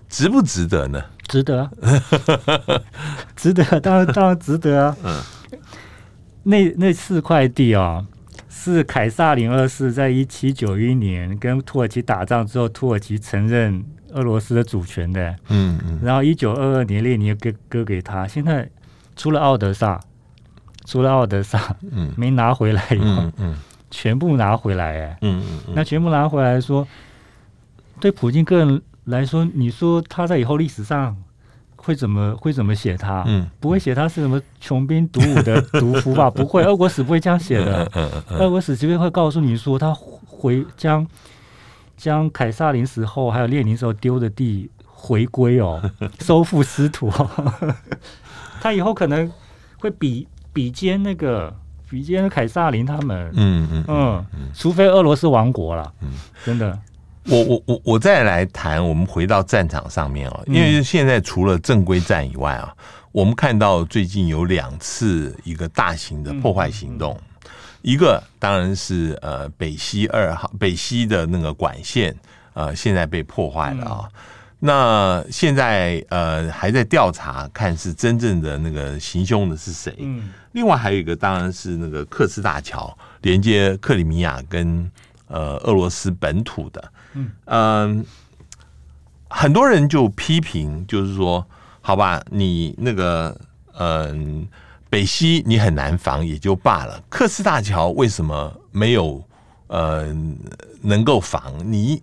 [0.10, 1.02] 值不值得呢？
[1.30, 1.72] 值得，
[3.36, 4.98] 值得，当然当然值得啊。
[5.04, 5.22] 嗯，
[6.44, 8.06] 那那四块地啊。
[8.72, 15.36] 是凯撒林二世在一七九一年跟土耳其打仗之后，土耳其承认俄罗斯的主权的。
[15.50, 16.00] 嗯嗯。
[16.02, 18.70] 然后一九二二年列宁又割割给他，现在
[19.16, 20.00] 除了奥德萨，
[20.86, 23.56] 除了奥德萨，嗯， 没拿回来以后，嗯嗯，
[23.92, 26.88] 全部拿回来，哎，嗯嗯，那全部拿回来说，
[28.00, 31.16] 对普京个人来说，你说他在以后历史上
[31.84, 33.24] 会怎么会怎么写他？
[33.28, 36.30] 嗯，不会写他是什么穷兵黩武的 毒夫吧？
[36.30, 37.90] 不会，俄国史不会这样写的。
[38.30, 39.94] 俄国史这边会告诉你说，他
[40.26, 41.06] 回将
[41.98, 45.82] 将凯撒林死后还有列宁时候丢的地回归哦，
[46.22, 47.54] 收复失土哦。
[48.62, 49.30] 他以后可能
[49.80, 51.54] 会比比肩那个
[51.90, 53.30] 比肩凯撒林他们。
[53.36, 55.94] 嗯嗯嗯，除非俄罗斯亡国了。
[56.02, 56.12] 嗯，
[56.46, 56.80] 真的。
[57.30, 62.76] 我我我我再来谈，我们回到战场上面哦，因为现在除了正规战以外啊，
[63.14, 67.18] 我们看到最近有两次一个大型的破坏行动，
[67.82, 72.14] 一个当然是呃北溪二号北溪的那个管线
[72.54, 74.10] 呃现在被破坏了啊，
[74.60, 79.96] 那现在呃还在调查，看是真正的那个行凶的是谁。
[80.52, 84.92] 另外还有一个当然是那个克斯大桥连接克里米亚跟
[85.28, 86.84] 呃俄罗斯本土的。
[87.46, 88.06] 嗯、
[89.30, 91.46] 很多人就批评，就是说，
[91.82, 93.40] 好吧，你那个，
[93.78, 94.48] 嗯、
[94.90, 99.24] 北溪你很难防也就罢了，克斯大桥为什么没有
[99.68, 100.06] 呃
[100.82, 101.54] 能够防？
[101.66, 102.02] 你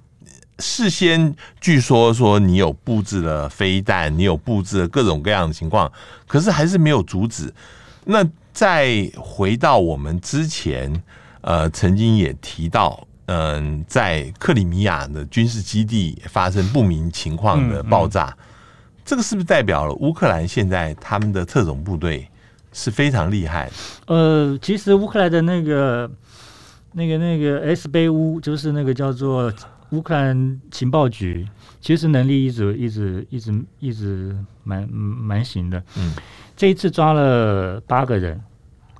[0.58, 5.90] 事先据说说你有布置了飞弹，你有布置了各种各样的情况，
[6.26, 7.52] 可是还是没有阻止。
[8.04, 11.02] 那再回到我们之前，
[11.40, 13.06] 呃，曾经也提到。
[13.32, 18.44] 嗯，在克里米亚的军事基地发生不明情况的爆炸，嗯嗯，
[19.04, 22.28] 这个是不是代表了乌克兰现在他们的特种部队
[22.72, 23.72] 是非常厉害的？
[24.12, 26.10] 呃，其实乌克兰的那个、
[26.92, 29.52] 那个、那个 S 杯乌，就是那个叫做
[29.90, 31.46] 乌克兰情报局，
[31.80, 35.80] 其实能力一直、一直、一直、一直蛮蛮行的。
[35.96, 36.12] 嗯，
[36.56, 38.40] 这一次抓了八个人，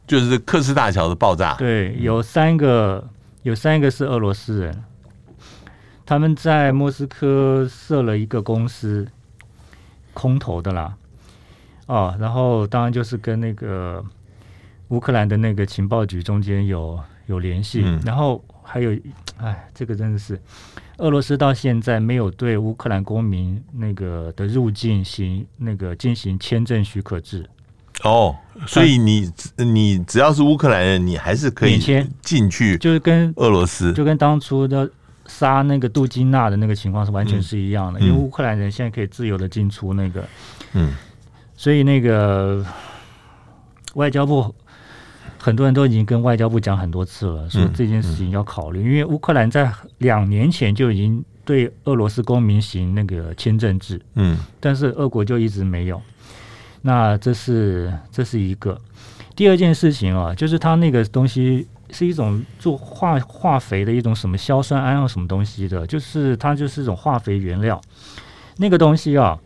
[0.06, 3.04] 就是克斯大桥的爆炸，对，有三个。
[3.42, 4.84] 有三个是俄罗斯人，
[6.04, 9.06] 他们在莫斯科设了一个公司，
[10.12, 10.94] 空投的啦，
[11.86, 14.04] 哦，然后当然就是跟那个
[14.88, 18.94] 乌克兰的那个情报局中间有有联系，嗯、然后还有，
[19.38, 20.38] 哎，这个真的是
[20.98, 27.48] 俄罗斯到现在没有对乌克兰公民那个的入境行那个进行签证许可制。
[28.02, 28.34] 哦，
[28.66, 31.78] 所以你你只要是乌克兰人，你还是可以
[32.22, 34.90] 进去，就是跟俄罗斯，就跟当初的
[35.26, 40.24] 杀那个杜金娜的那个情况是完全是一样的，嗯、因为乌克兰人现在可以自由的进出那个，
[40.72, 40.92] 嗯，
[41.56, 42.64] 所以那个
[43.94, 44.54] 外交部
[45.38, 56.00] 很多人都已经跟外交部讲很多次了，说这件事情要考虑，嗯嗯、因为乌克兰在两年前就已经对俄罗斯公民行那个签证制，嗯，但是俄国就一直没有。
[56.82, 58.78] 那这是这是一个，
[59.36, 67.78] 第二件事情啊，就是它那个东西是一种做化化肥的一种什么硝酸铵或什么东西的，就是它就是一种化肥原料。
[68.56, 69.38] 那个东西啊，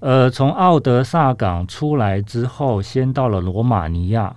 [0.00, 4.34] 呃，从奥德萨港出来之后，先到了罗马尼亚，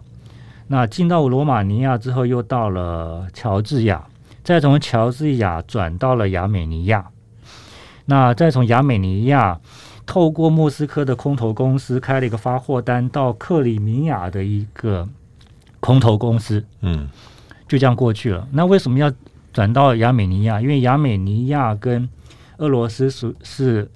[0.67, 4.05] 那进到罗马尼亚之后，又到了乔治亚，
[4.43, 7.07] 再从乔治亚转到了亚美尼亚，
[8.05, 9.59] 那再从亚美尼亚。
[10.05, 15.07] 透过莫斯科的空投公司开了一个发货单到克里米亚的一个
[15.79, 17.07] 空投公司，嗯，
[17.67, 18.45] 就这样过去了。
[18.51, 19.11] 那为什么要
[19.53, 20.59] 转到亚美尼亚？
[20.59, 22.09] 因为亚美尼亚跟
[22.57, 23.89] 俄罗斯是是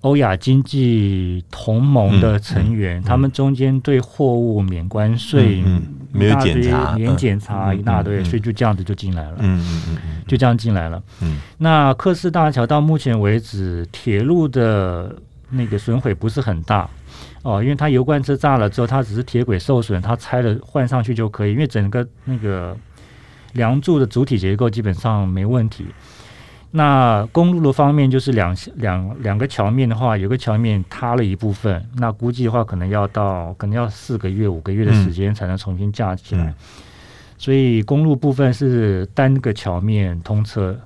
[0.00, 5.82] 欧亚经济同盟的成员，嗯嗯、他们中间对货物免关税，嗯，
[6.12, 11.02] 没有检查，免检查一大堆，所以就这样子就进来了，嗯嗯嗯，就这样进来了。
[11.20, 15.14] 嗯，那克斯大桥到目前为止，铁路的。
[15.50, 16.88] 那个损毁不是很大
[17.42, 21.52] 哦，因为它油罐车炸了之后，它只是铁轨受损，它拆了换上去就可以。
[21.52, 22.76] 因为整个那个
[23.52, 25.86] 梁柱的主体结构基本上没问题。
[26.72, 36.44] 那公路的方面就是两两两个桥面的话，有个桥面塌了一部分，那估计的话可能要到可能要四个月五个月的时间才能重新架起来。
[36.44, 36.54] 嗯嗯、
[37.36, 40.78] 所以公路部分是单个桥面通车。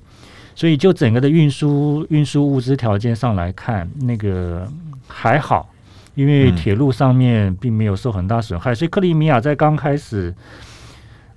[0.57, 4.71] 所以，就整个的运输运输物资条件上来看，那个
[5.09, 5.69] 还好，
[6.15, 8.73] 因为铁路上面并没有受很大损害。
[8.73, 10.33] 所以，克里米亚在刚开始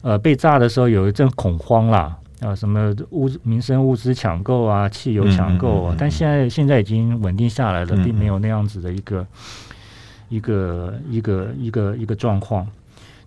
[0.01, 5.95] 呃被炸的时候，有一阵恐慌啦，啊，什么物民生物资抢购啊，汽油抢购啊。
[5.97, 9.25] 但现在现在已经稳定下来了，并没有那样子的一个
[10.29, 12.67] 一个一个一个一个状况。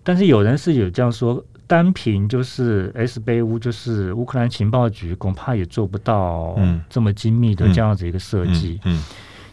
[0.03, 1.43] 但是有人是有这样说。
[1.71, 6.59] 单凭就是 S 杯乌，就是乌克兰情报局，恐怕也做不到
[6.89, 8.77] 这么精密的这样子一个设计。
[8.83, 9.03] 嗯，嗯，嗯，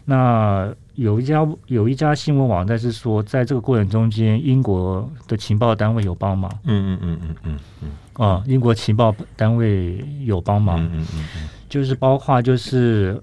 [0.05, 6.51] 那有一家有一家新闻网站是说，在这个过程中间，英国的情报单位有帮忙。
[6.65, 7.91] 嗯嗯嗯嗯嗯嗯。
[8.27, 10.85] 啊，英国情报单位有帮忙。
[10.93, 13.23] 嗯嗯嗯，就是包括就是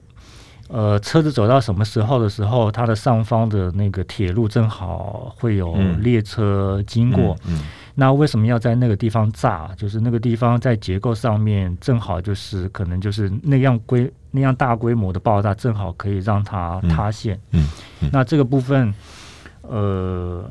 [0.69, 7.35] 呃，车子走到什么时候的时候，它的上方的那个铁路正好会有列车经过。
[7.45, 7.61] 嗯，嗯
[7.95, 9.71] 那为什么要在那个地方炸？
[9.77, 17.39] 就是那个地方在结构上面正好就是可能就是那样规那样大规模的爆炸，正好可以让它塌陷。
[17.51, 17.65] 嗯，
[18.11, 18.93] 那这个部分，
[19.61, 20.43] 呃，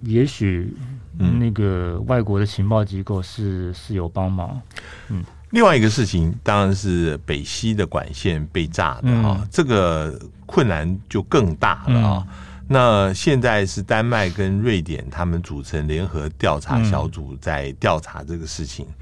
[0.00, 0.74] 也许
[1.18, 4.60] 那个外国的情报机构是是有帮忙。
[5.08, 5.22] 嗯。
[5.50, 12.34] 另外一个事情当然是北溪的管线被炸的哈、嗯，这个困难就更大了啊、嗯。
[12.68, 18.86] 那现在是丹麦跟瑞典他们组成联合调查小组在调查这个事情。
[18.86, 18.94] 嗯、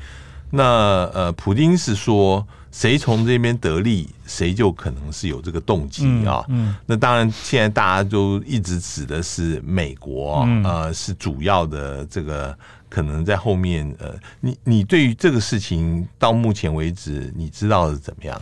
[0.51, 0.65] 那
[1.13, 6.75] 呃，普京是说谁从这边得利，谁就可能是有这个动机啊、嗯嗯。
[6.87, 12.57] 那当然现在大家都一直指的是美国、嗯、呃是主要的这个。
[12.89, 18.41] 可能在后面，呃，你你对于这个事情到目前为止，你知道是怎么样？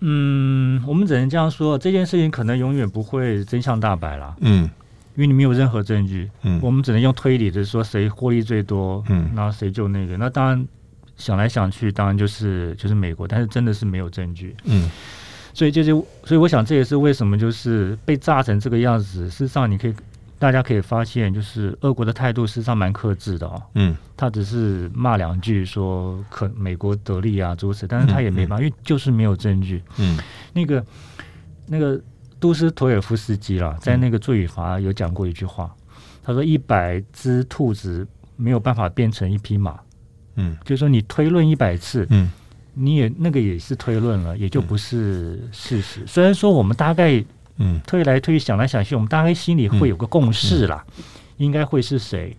[0.00, 4.36] 嗯，我们只能这样说，这件事情可能永远不会真相大白了。
[4.40, 4.62] 嗯，
[5.16, 6.30] 因为你没有任何证据。
[6.42, 10.16] 嗯，我们只能用推理的说谁获利最多，嗯，然后谁就那个。
[10.16, 10.68] 那当然
[11.16, 14.54] 想来想去，当然就是就是美国，但是真的是没有证据。
[14.64, 14.88] 嗯，
[15.52, 15.90] 所以就是，
[16.24, 19.28] 所以我想这也是为什么就是被炸成这个样子。
[19.28, 19.94] 事实上，你可以。
[20.38, 23.60] 大家可以发现，就是俄国的态度实际上蛮克制的哦。
[23.74, 29.82] 嗯，他只是骂两句，说可美国得利啊，诸此，但是他也没办法，因为就是没有证据。
[29.96, 30.16] 嗯，
[30.52, 30.84] 那个
[31.66, 32.00] 那个
[32.38, 35.74] 都斯托尔夫斯基啦，在那个《罪与罚》有讲过一句话，
[36.22, 39.80] 他说：“一百只兔子没有办法变成一匹马。”
[40.36, 42.30] 嗯，就是说你推论一百次，嗯，
[42.74, 46.06] 你也那个也是推论了，也就不是事实。
[46.06, 47.24] 虽然说我们大概。
[47.58, 51.04] 嗯，推来推去，想来想去，我们大概心里会有个共识啦，嗯嗯、
[51.38, 52.36] 应该会是谁？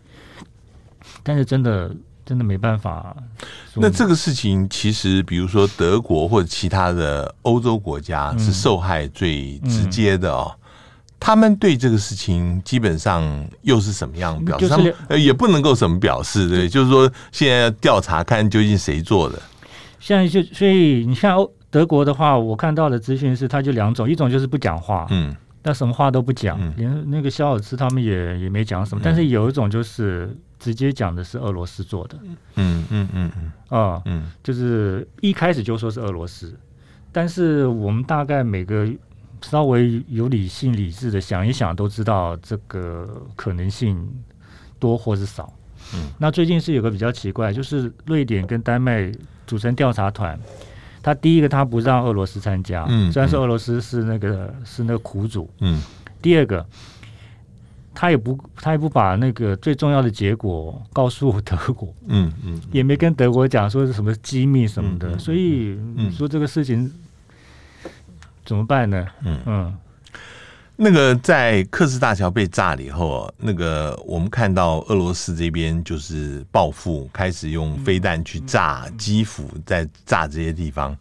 [1.24, 1.94] 但是真的
[2.26, 3.16] 真的没办法。
[3.76, 10.50] 那这个事情其实，比如说德国或者其他的欧洲国家是受害最直接的哦。
[10.56, 10.60] 嗯、
[11.20, 14.70] 他们对这个事情基本上又是什么样表示？
[14.70, 19.42] 他们呃也不能够什么表示，对，就是说现在要调查看究竟谁做的。
[20.00, 21.52] 现在就所以你像欧。
[21.72, 29.04] 德国的话，我看到的资讯是，他就两种，一种就是不讲话，嗯，那什么话都不讲，嗯、连那个肖尔茨他们也也没讲什么、嗯。
[29.06, 32.18] 但是有一种就是直接讲的是俄罗斯做的，
[32.56, 36.58] 嗯嗯嗯嗯，啊，嗯，就是一开始就说是俄罗斯，
[37.12, 38.88] 但是我们大概每个
[39.42, 44.10] 稍微有理性理智的想一想，都知道这个可能性
[44.80, 45.54] 多或是少。
[45.94, 49.12] 嗯，那最近是有个比较奇怪，就是瑞典跟丹麦
[49.46, 50.38] 组成调查团。
[51.02, 55.82] 他第一个，他不让俄罗斯参加，嗯，虽然说俄罗斯是那个、嗯、是那个苦主，嗯。
[56.22, 56.66] 第二个，
[57.96, 66.92] 他也不他也不把那个最重要的结果告诉德国，嗯嗯，也没跟德国讲说是什么机密什么的，嗯、所以你说这个事情
[68.46, 69.06] 怎么办呢？
[69.24, 69.78] 嗯嗯。
[70.82, 80.98] 那个在克斯大桥被炸了以后，那个我们看到俄罗斯这边就是报复，开始用飞弹去炸基辅，在炸这些地方。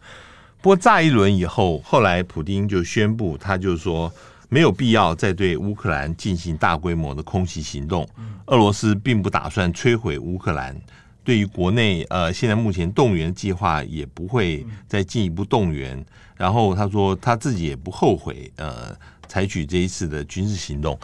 [0.60, 4.12] 不过炸一轮以后，后来普丁就宣布，他就说
[4.48, 8.04] 没有必要再对乌克兰进行大规模的空袭行动。
[8.46, 10.74] 俄罗斯并不打算摧毁乌克兰，
[11.22, 16.04] 对于国内呃现在目前动员计划也不会再进一步动员。
[16.34, 18.92] 然后他说他自己也不后悔呃。
[19.28, 20.98] 采取这一次的军事行动，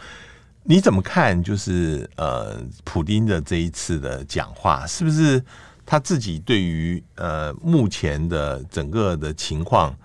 [0.63, 1.41] 你怎么看？
[1.41, 5.41] 就是呃，普丁的这一次的讲话，是不是
[5.85, 9.95] 他自己对于呃目前的整个的情况，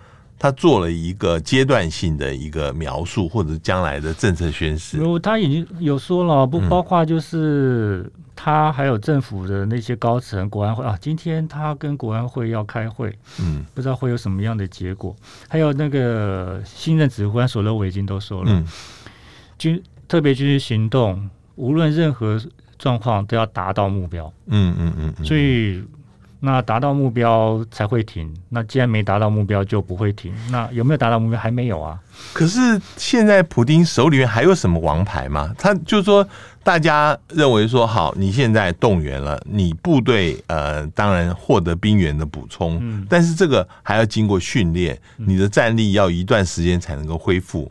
[0.42, 4.96] 他做了一个阶段性的一个描述，或者将来的政策宣示？
[4.96, 15.14] 有，他已经有说了，不包括就是他还有政府的那些高层，国安会啊，今天他跟国安会要开会，嗯，不知道会有什么样的结果。
[15.46, 18.66] 还有那个新任指挥官索勒维金都说了，嗯、
[19.58, 22.40] 军特别军事行动，无论任何
[22.78, 24.32] 状况都要达到目标。
[24.46, 25.84] 嗯嗯嗯，嗯，所以。
[26.40, 28.34] 那达到目标才会停。
[28.48, 30.32] 那既然没达到目标，就不会停。
[30.50, 31.38] 那有没有达到目标？
[31.38, 31.98] 还没有啊。
[32.32, 32.58] 可是
[32.96, 35.54] 现在普丁手里面还有什么王牌吗？
[35.58, 36.26] 他就是说，
[36.62, 47.70] 大家认为说，好，你现在动员了，你部队呃，当然获得兵员的补充，嗯，但是这个还要经过训练，你的战力要一段时间才能够恢复。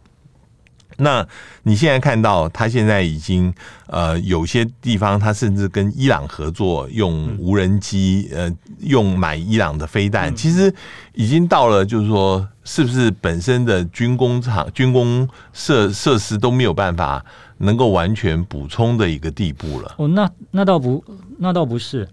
[0.99, 1.25] 那
[1.63, 3.53] 你现在看到他现在已经
[3.87, 10.73] 呃有些地方，他甚至跟伊朗合作，用无人机呃用买伊朗的飞弹，其实
[11.13, 17.25] 已经到了就是说，是不是本身的军工厂、军工设设施都没有办法
[17.57, 19.95] 能够完全补充的一个地步了？
[19.97, 21.03] 哦，那那倒不，
[21.37, 22.07] 那倒不是。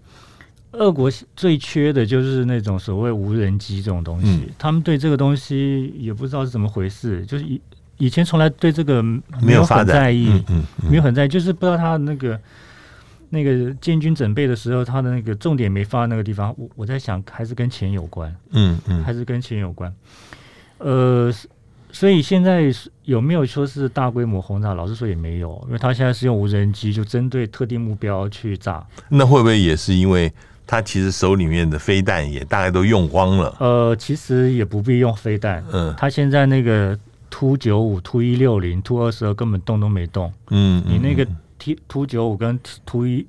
[0.73, 7.59] 俄国最缺的就是那种所谓无人机这种东西，嗯、他们对这个东西也不知道是怎么回事，就是以
[7.97, 12.39] 以前从来对这个没有很在意，嗯嗯嗯、没有很在意，就是不知道他的那个
[13.29, 16.53] 那个建军准备的时候，他的那个重点没放在那个地方。
[16.57, 19.93] 我我在想，还是跟钱有关，嗯嗯，还是跟钱有关，
[20.79, 21.31] 呃。
[21.89, 22.69] 所以现在
[23.05, 24.73] 有没有说是大规模轰炸？
[24.73, 28.85] 老实说也没有，因为他现在是用无人机，就针对特定目标去炸。
[29.07, 30.31] 那会不会也是因为
[30.67, 33.55] 他其实手里面的飞弹也大概都用光了？
[33.59, 35.63] 呃，其实也不必用飞弹。
[35.71, 36.95] 嗯，他现在那个
[37.29, 40.31] 突九五、突一六零、突二十二根本动都没动。
[40.49, 43.25] 嗯，你那个 T 突九五跟突一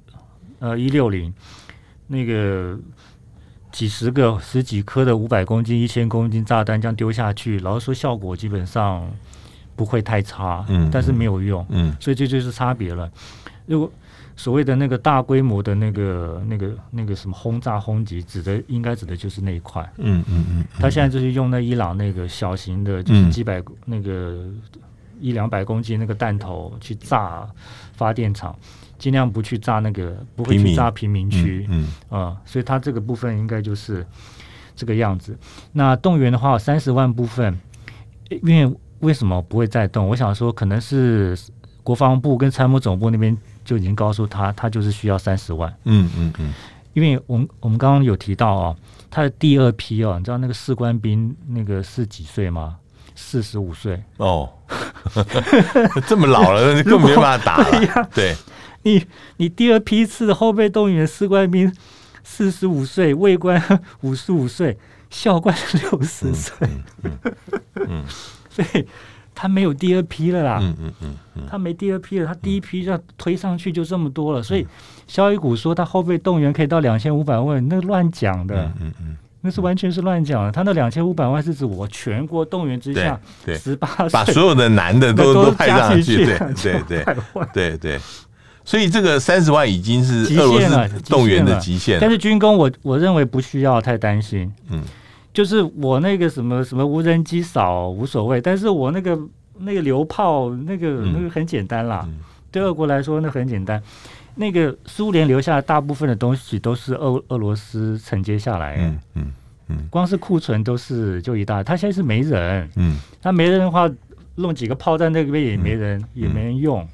[0.58, 1.32] 呃一六零
[2.06, 2.78] 那个。
[3.70, 9.06] 几十个、十几颗的五百公斤、一千公斤炸弹这样丢下去，老实说效果基本上
[9.76, 13.08] 不会太差，嗯，但是没有用，嗯，所以这就是差别了。
[13.66, 13.92] 如果
[14.38, 20.64] 所谓的那个大规模的那个、那个、那个什么轰炸、轰击，指的应该指的就是那一块，嗯嗯嗯。
[20.78, 24.48] 他现在就是用那伊朗那个小型的，就是几百那个
[25.20, 27.46] 一两百公斤那个弹头去炸
[27.94, 28.56] 发电厂。
[28.98, 34.04] 尽量不去炸那个，不会去炸贫民区，嗯啊、嗯呃，所以他这个部分应该就是
[34.74, 35.38] 这个样子。
[35.70, 37.56] 那动员的话，三十万部分，
[38.28, 40.08] 因为为什么不会再动？
[40.08, 41.38] 我想说，可能是
[41.84, 43.38] 国防部跟参谋总部那边
[43.68, 45.70] 就已经告诉他，他就是需要三十万。
[45.84, 46.54] 嗯嗯嗯，
[46.94, 48.76] 因为我们我们刚刚有提到哦，
[49.10, 52.76] 他的第二批哦，你知道那个士官兵那个是几岁吗？
[53.14, 54.48] 四十五岁哦，
[56.08, 58.34] 这么老了， 你根本没办法打了， 对。
[58.84, 59.04] 你
[59.36, 61.70] 你第二批次后备动员士官兵
[62.24, 63.60] 四十五岁，尉官
[64.00, 64.78] 五十五岁，
[65.10, 67.18] 校官六十岁，嗯嗯
[67.74, 68.04] 嗯嗯、
[68.48, 68.86] 所以
[69.40, 74.66] 他没有第二批了啦，嗯嗯嗯嗯、他没第二批了，他第一批要推上去就这么多了，所以
[75.06, 83.16] 肖一谷说他后备动员可以到两千五百万，那乱讲的，嗯嗯嗯、那是完全是乱讲的，他那两千五百万是指我全国动员之下，
[83.56, 87.14] 十八岁把所有的男的都都派上去，对 对对对
[87.54, 88.00] 对对。
[88.64, 94.52] 所以这个三十万已经是俄罗斯动员的极限了，但是军工我我认为不需要太担心。
[94.68, 94.82] 嗯，
[95.32, 99.18] 就是我那个什么什么无人机扫无所谓，但是我那个
[99.58, 102.08] 那个流炮那个那个很简单啦，
[102.50, 103.82] 对俄国来说那很简单。
[104.34, 109.32] 那个苏联留下的大部分的东西都是俄俄罗斯承接下来，嗯嗯
[109.68, 113.90] 嗯，光是库存都是就一大，他现在是没人，嗯，他没人的话，
[114.36, 116.86] 弄几个炮在那边也没人也没人用，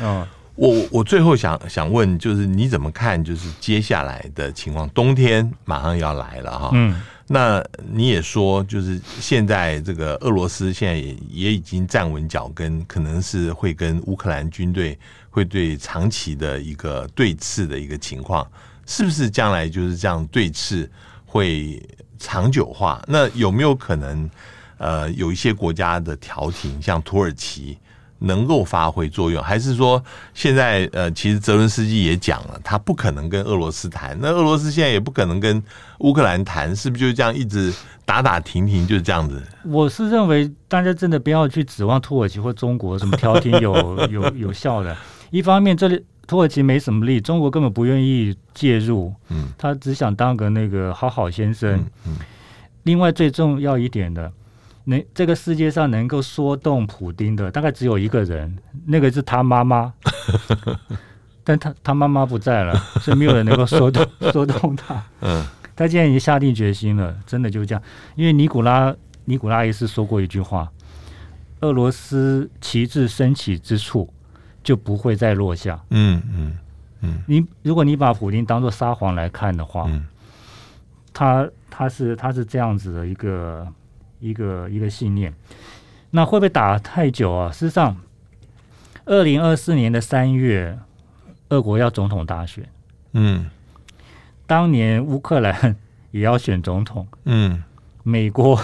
[0.00, 0.24] 嗯。
[0.56, 3.22] 我我最后想想问，就是你怎么看？
[3.22, 6.70] 就是接下来的情况，冬天马上要来了哈。
[6.74, 14.96] 嗯，那你也说，就是现在这个俄罗斯现在也也已经站稳脚跟，可能是会跟乌克兰军队
[15.28, 18.46] 会对长期的一个对峙的一个情况，
[18.86, 20.88] 是不是将来就是这样对峙
[21.26, 21.82] 会
[22.16, 23.02] 长久化？
[23.08, 24.30] 那有没有可能
[24.78, 27.76] 呃有一些国家的调停，像土耳其？
[28.20, 30.02] 能够发挥作用，还是说
[30.32, 35.62] 现在呃，其实泽伦斯基也讲了，他不可能跟俄罗斯谈，那俄罗斯现在也不可能跟
[35.98, 37.72] 乌克兰谈，是不是就这样一直
[38.04, 39.42] 打打停停，就是这样子？
[39.64, 44.96] 我是认为大家真的不要去指望土耳其或中国什么调停有有有效的。
[45.30, 51.74] 一方面，这里土耳其没什么力，中国根本不愿意介入，嗯，他只想当个那个好好先生。
[51.74, 52.16] 嗯，嗯，
[52.84, 54.32] 另外最重要一点的。
[54.84, 58.54] 能这个世界上能够说动普丁的，大概只有一个人，
[58.86, 59.92] 那个是他妈妈，
[61.42, 65.02] 但他他妈妈不在了，所以没有人能够说动 说动他。
[65.22, 65.42] 嗯，
[65.74, 67.82] 他现在已经下定决心了，真的就是这样。
[68.14, 70.70] 因为尼古拉尼古拉一世说过一句话
[71.60, 74.12] ：“俄罗斯旗帜升起之处，
[74.62, 76.58] 就不会再落下。”嗯嗯
[77.00, 77.22] 嗯。
[77.26, 80.04] 你如果你把普丁当做沙皇来看的话，嗯，
[81.14, 83.66] 他他是他是这样子的一个。
[84.20, 85.34] 一个一个信念，
[86.10, 87.50] 那会不会打太久啊？
[87.50, 87.96] 事实上，
[89.04, 90.78] 二零二四年的三月，
[91.50, 92.68] 俄国要总统大选。
[93.12, 93.50] 嗯，
[94.46, 95.76] 当年乌克兰
[96.10, 97.06] 也要选总统。
[97.24, 97.62] 嗯，
[98.02, 98.58] 美国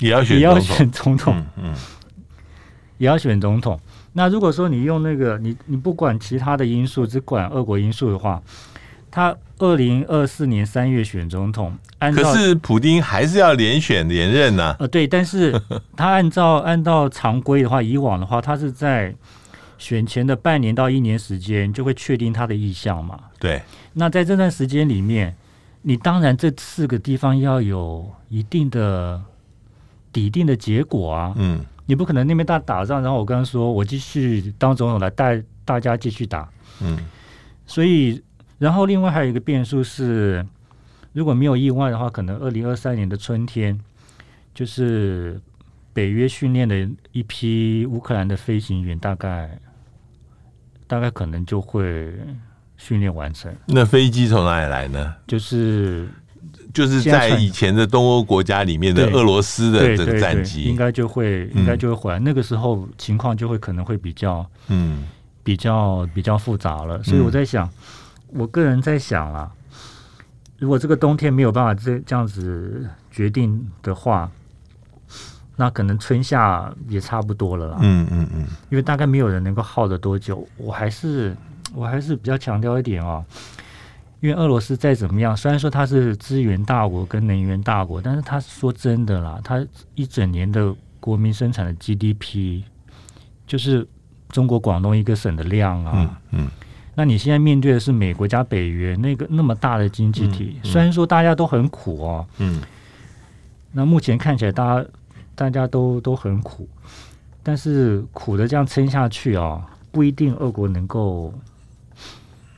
[0.00, 1.44] 也要选也要选总统。
[1.56, 1.74] 嗯，
[2.98, 3.80] 也要选总统。
[4.12, 8.42] 那如果说你用那个你你不管其他的因素，只管俄国因素的话，
[9.10, 14.76] 他二零二四年三月选总统，按照可是普丁还是要连选连任呢？
[14.78, 15.60] 呃，对，但是
[15.96, 19.14] 他按照按照常规的话，以往的话，他是在
[19.76, 23.18] 选前的半年到一年时间就会确定他的意向嘛。
[23.38, 23.60] 对，
[23.94, 25.34] 那在这段时间里面，
[25.82, 29.20] 你当然这四个地方要有一定的
[30.12, 31.32] 底定的结果啊。
[31.36, 36.48] 嗯，你不可能那边大打仗，然后我刚刚说我继续当总统来带大家继续打。
[36.80, 36.96] 嗯，
[37.66, 38.22] 所以。
[38.58, 40.44] 然后另外还有一个变数是，
[41.12, 43.78] 如果没有意外的话，可能二零二三年的春天，
[44.52, 45.40] 就是
[45.92, 49.56] 北约训练的一批乌克兰的飞行员，大概
[50.88, 52.12] 大概可能就会
[52.76, 53.54] 训练完成。
[53.66, 55.14] 那飞机从哪里来呢？
[55.28, 56.08] 就是
[56.74, 62.18] 就是在以前的东欧国家里面的俄罗斯的这个战机，应该就会应该就会回来。
[62.18, 65.04] 嗯、那个时候情况就会可能会比较嗯
[65.44, 67.00] 比较比较复杂了。
[67.04, 67.64] 所以我在想。
[67.64, 67.72] 嗯
[68.32, 69.50] 我个人在想啊，
[70.58, 74.30] 如果这个冬天没有办法这这样子决定的话，
[75.56, 77.78] 那可能春夏也差不多了啦。
[77.80, 80.46] 嗯嗯嗯，因为大概没有人能够耗得多久。
[80.56, 81.36] 我还是
[81.74, 83.24] 我还是比较强调一点哦，
[84.20, 92.62] 因为俄罗斯再怎么样，虽然说它是资源大国跟能源大国，但是他说真的啦，他一整年的国民生产的 GDP
[93.46, 93.86] 就是
[94.28, 95.92] 中国广东一个省的量啊。
[95.94, 96.10] 嗯。
[96.42, 96.50] 嗯
[96.98, 102.60] 那你现在面对的是美国加北约那个那么大的经济体，嗯嗯、虽然说大家都很苦哦，嗯，
[103.70, 104.88] 那目前看起来大家
[105.36, 106.68] 大家都都很苦，
[107.40, 111.32] 但是苦的这样撑下去啊、哦，不一定俄国能够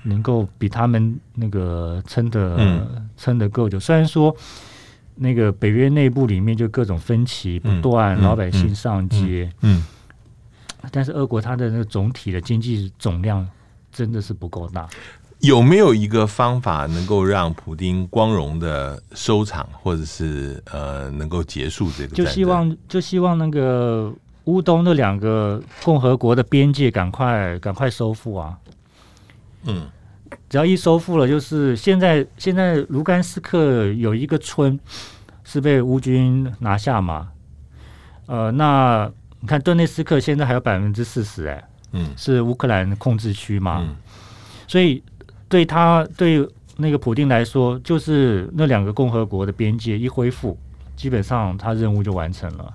[0.05, 3.78] 能够比他们那个撑的撑得够久。
[3.78, 4.34] 虽然说
[5.16, 9.84] 那个北约内部里面就各种分歧不断，嗯、老百姓上街，嗯
[10.91, 13.47] 但是俄国它的那个总体的经济总量。
[13.93, 14.88] 真的是不够大。
[15.41, 22.14] 有没有一个方法能够让普丁光荣的收场，或者是呃能够结束这个？
[22.14, 24.12] 就希望就希望那个
[24.45, 28.59] 乌东那两个共和国的边界赶快赶快收复啊！
[29.64, 29.88] 嗯，
[30.51, 34.78] 只要一收复了，就是现在现在卢甘斯克有一个村
[35.43, 37.28] 是被乌军拿下嘛？
[38.26, 39.11] 呃，那
[39.41, 41.64] 你看顿内斯克现在还有百分之四十哎。
[41.93, 43.78] 嗯，是乌克兰控制区嘛？
[43.80, 43.97] 嗯，
[44.68, 45.03] 所以
[45.49, 50.57] 对他对那个普丁来说，就是那两个共和国的边界一恢复，
[50.97, 52.74] 基本上他任务就完成了。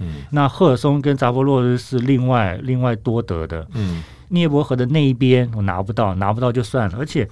[0.00, 3.66] 嗯，那赫尔松跟扎波洛日是另外另外多得的。
[3.74, 6.96] 嗯，涅伯河的那一边我拿不到，拿不到就算了。
[6.98, 7.28] 而且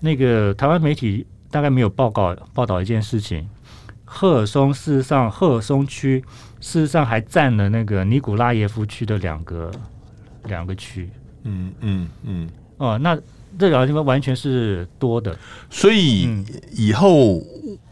[0.00, 3.48] 那个台湾媒体大概没有报告报道一件事情，
[4.04, 6.24] 赫尔松事实上赫尔松区
[6.60, 9.70] 事实上还占了那个尼古拉耶夫区的两个。
[10.44, 11.10] 两个区，
[11.44, 13.16] 嗯嗯嗯，哦，那
[13.58, 15.36] 这两个地方完全是多的，
[15.70, 17.34] 所以以后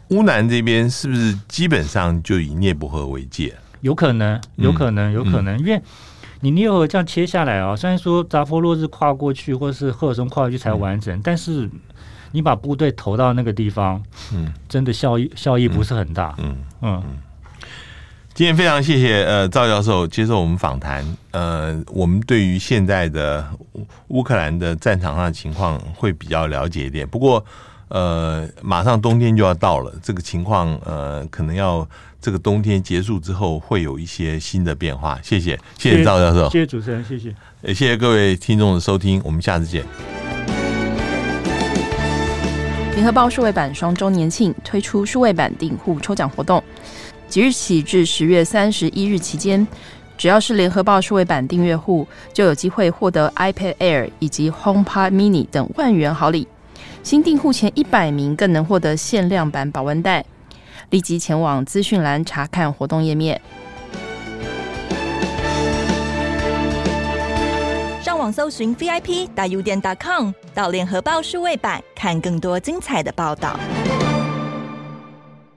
[0.09, 3.53] 乌南这边是不是基本上就以涅伯河为界？
[3.81, 5.81] 有可能，有可能，有可能，因为
[6.41, 11.69] 你涅伯河这样切下来啊，虽然说扎波洛日跨过去，或是赫尔松跨过去才完整，但是
[12.31, 14.01] 你把部队投到那个地方，
[14.33, 16.55] 嗯，真的效益效益不是很大，嗯。
[16.81, 17.03] 嗯。
[18.33, 23.45] 今天非常谢谢呃赵教授接受我们访谈，呃，我们对于现在的
[24.07, 27.05] 乌克兰的战场上的情况会比较了解一点。
[27.05, 27.43] 不过
[27.89, 31.85] 呃，马上冬天就要到了，这个情况呃，可能要
[32.21, 35.19] 这个冬天结束之后会有一些新的变化。
[35.21, 39.83] 谢谢，谢谢赵教授，谢谢主持人，谢谢，也谢谢各位听众的收听，我们下次见。
[42.95, 46.63] 联合报数位版双周年庆推出数位版订户抽奖活动。
[47.31, 49.65] 即日起至十月三十一日期间，
[50.17, 56.45] 只要是联合报数位版订阅户，就有机会获得 iPad Air 以及 HomePod Mini 等万元好礼。
[57.03, 60.25] 新订户前一百名更能获得限量版保温袋。
[60.89, 63.39] 立即前往资讯栏查看活动页面。
[68.01, 73.57] 上网搜寻 VIP 大 U 点 .com，到联合报数位版看更多精彩的报道。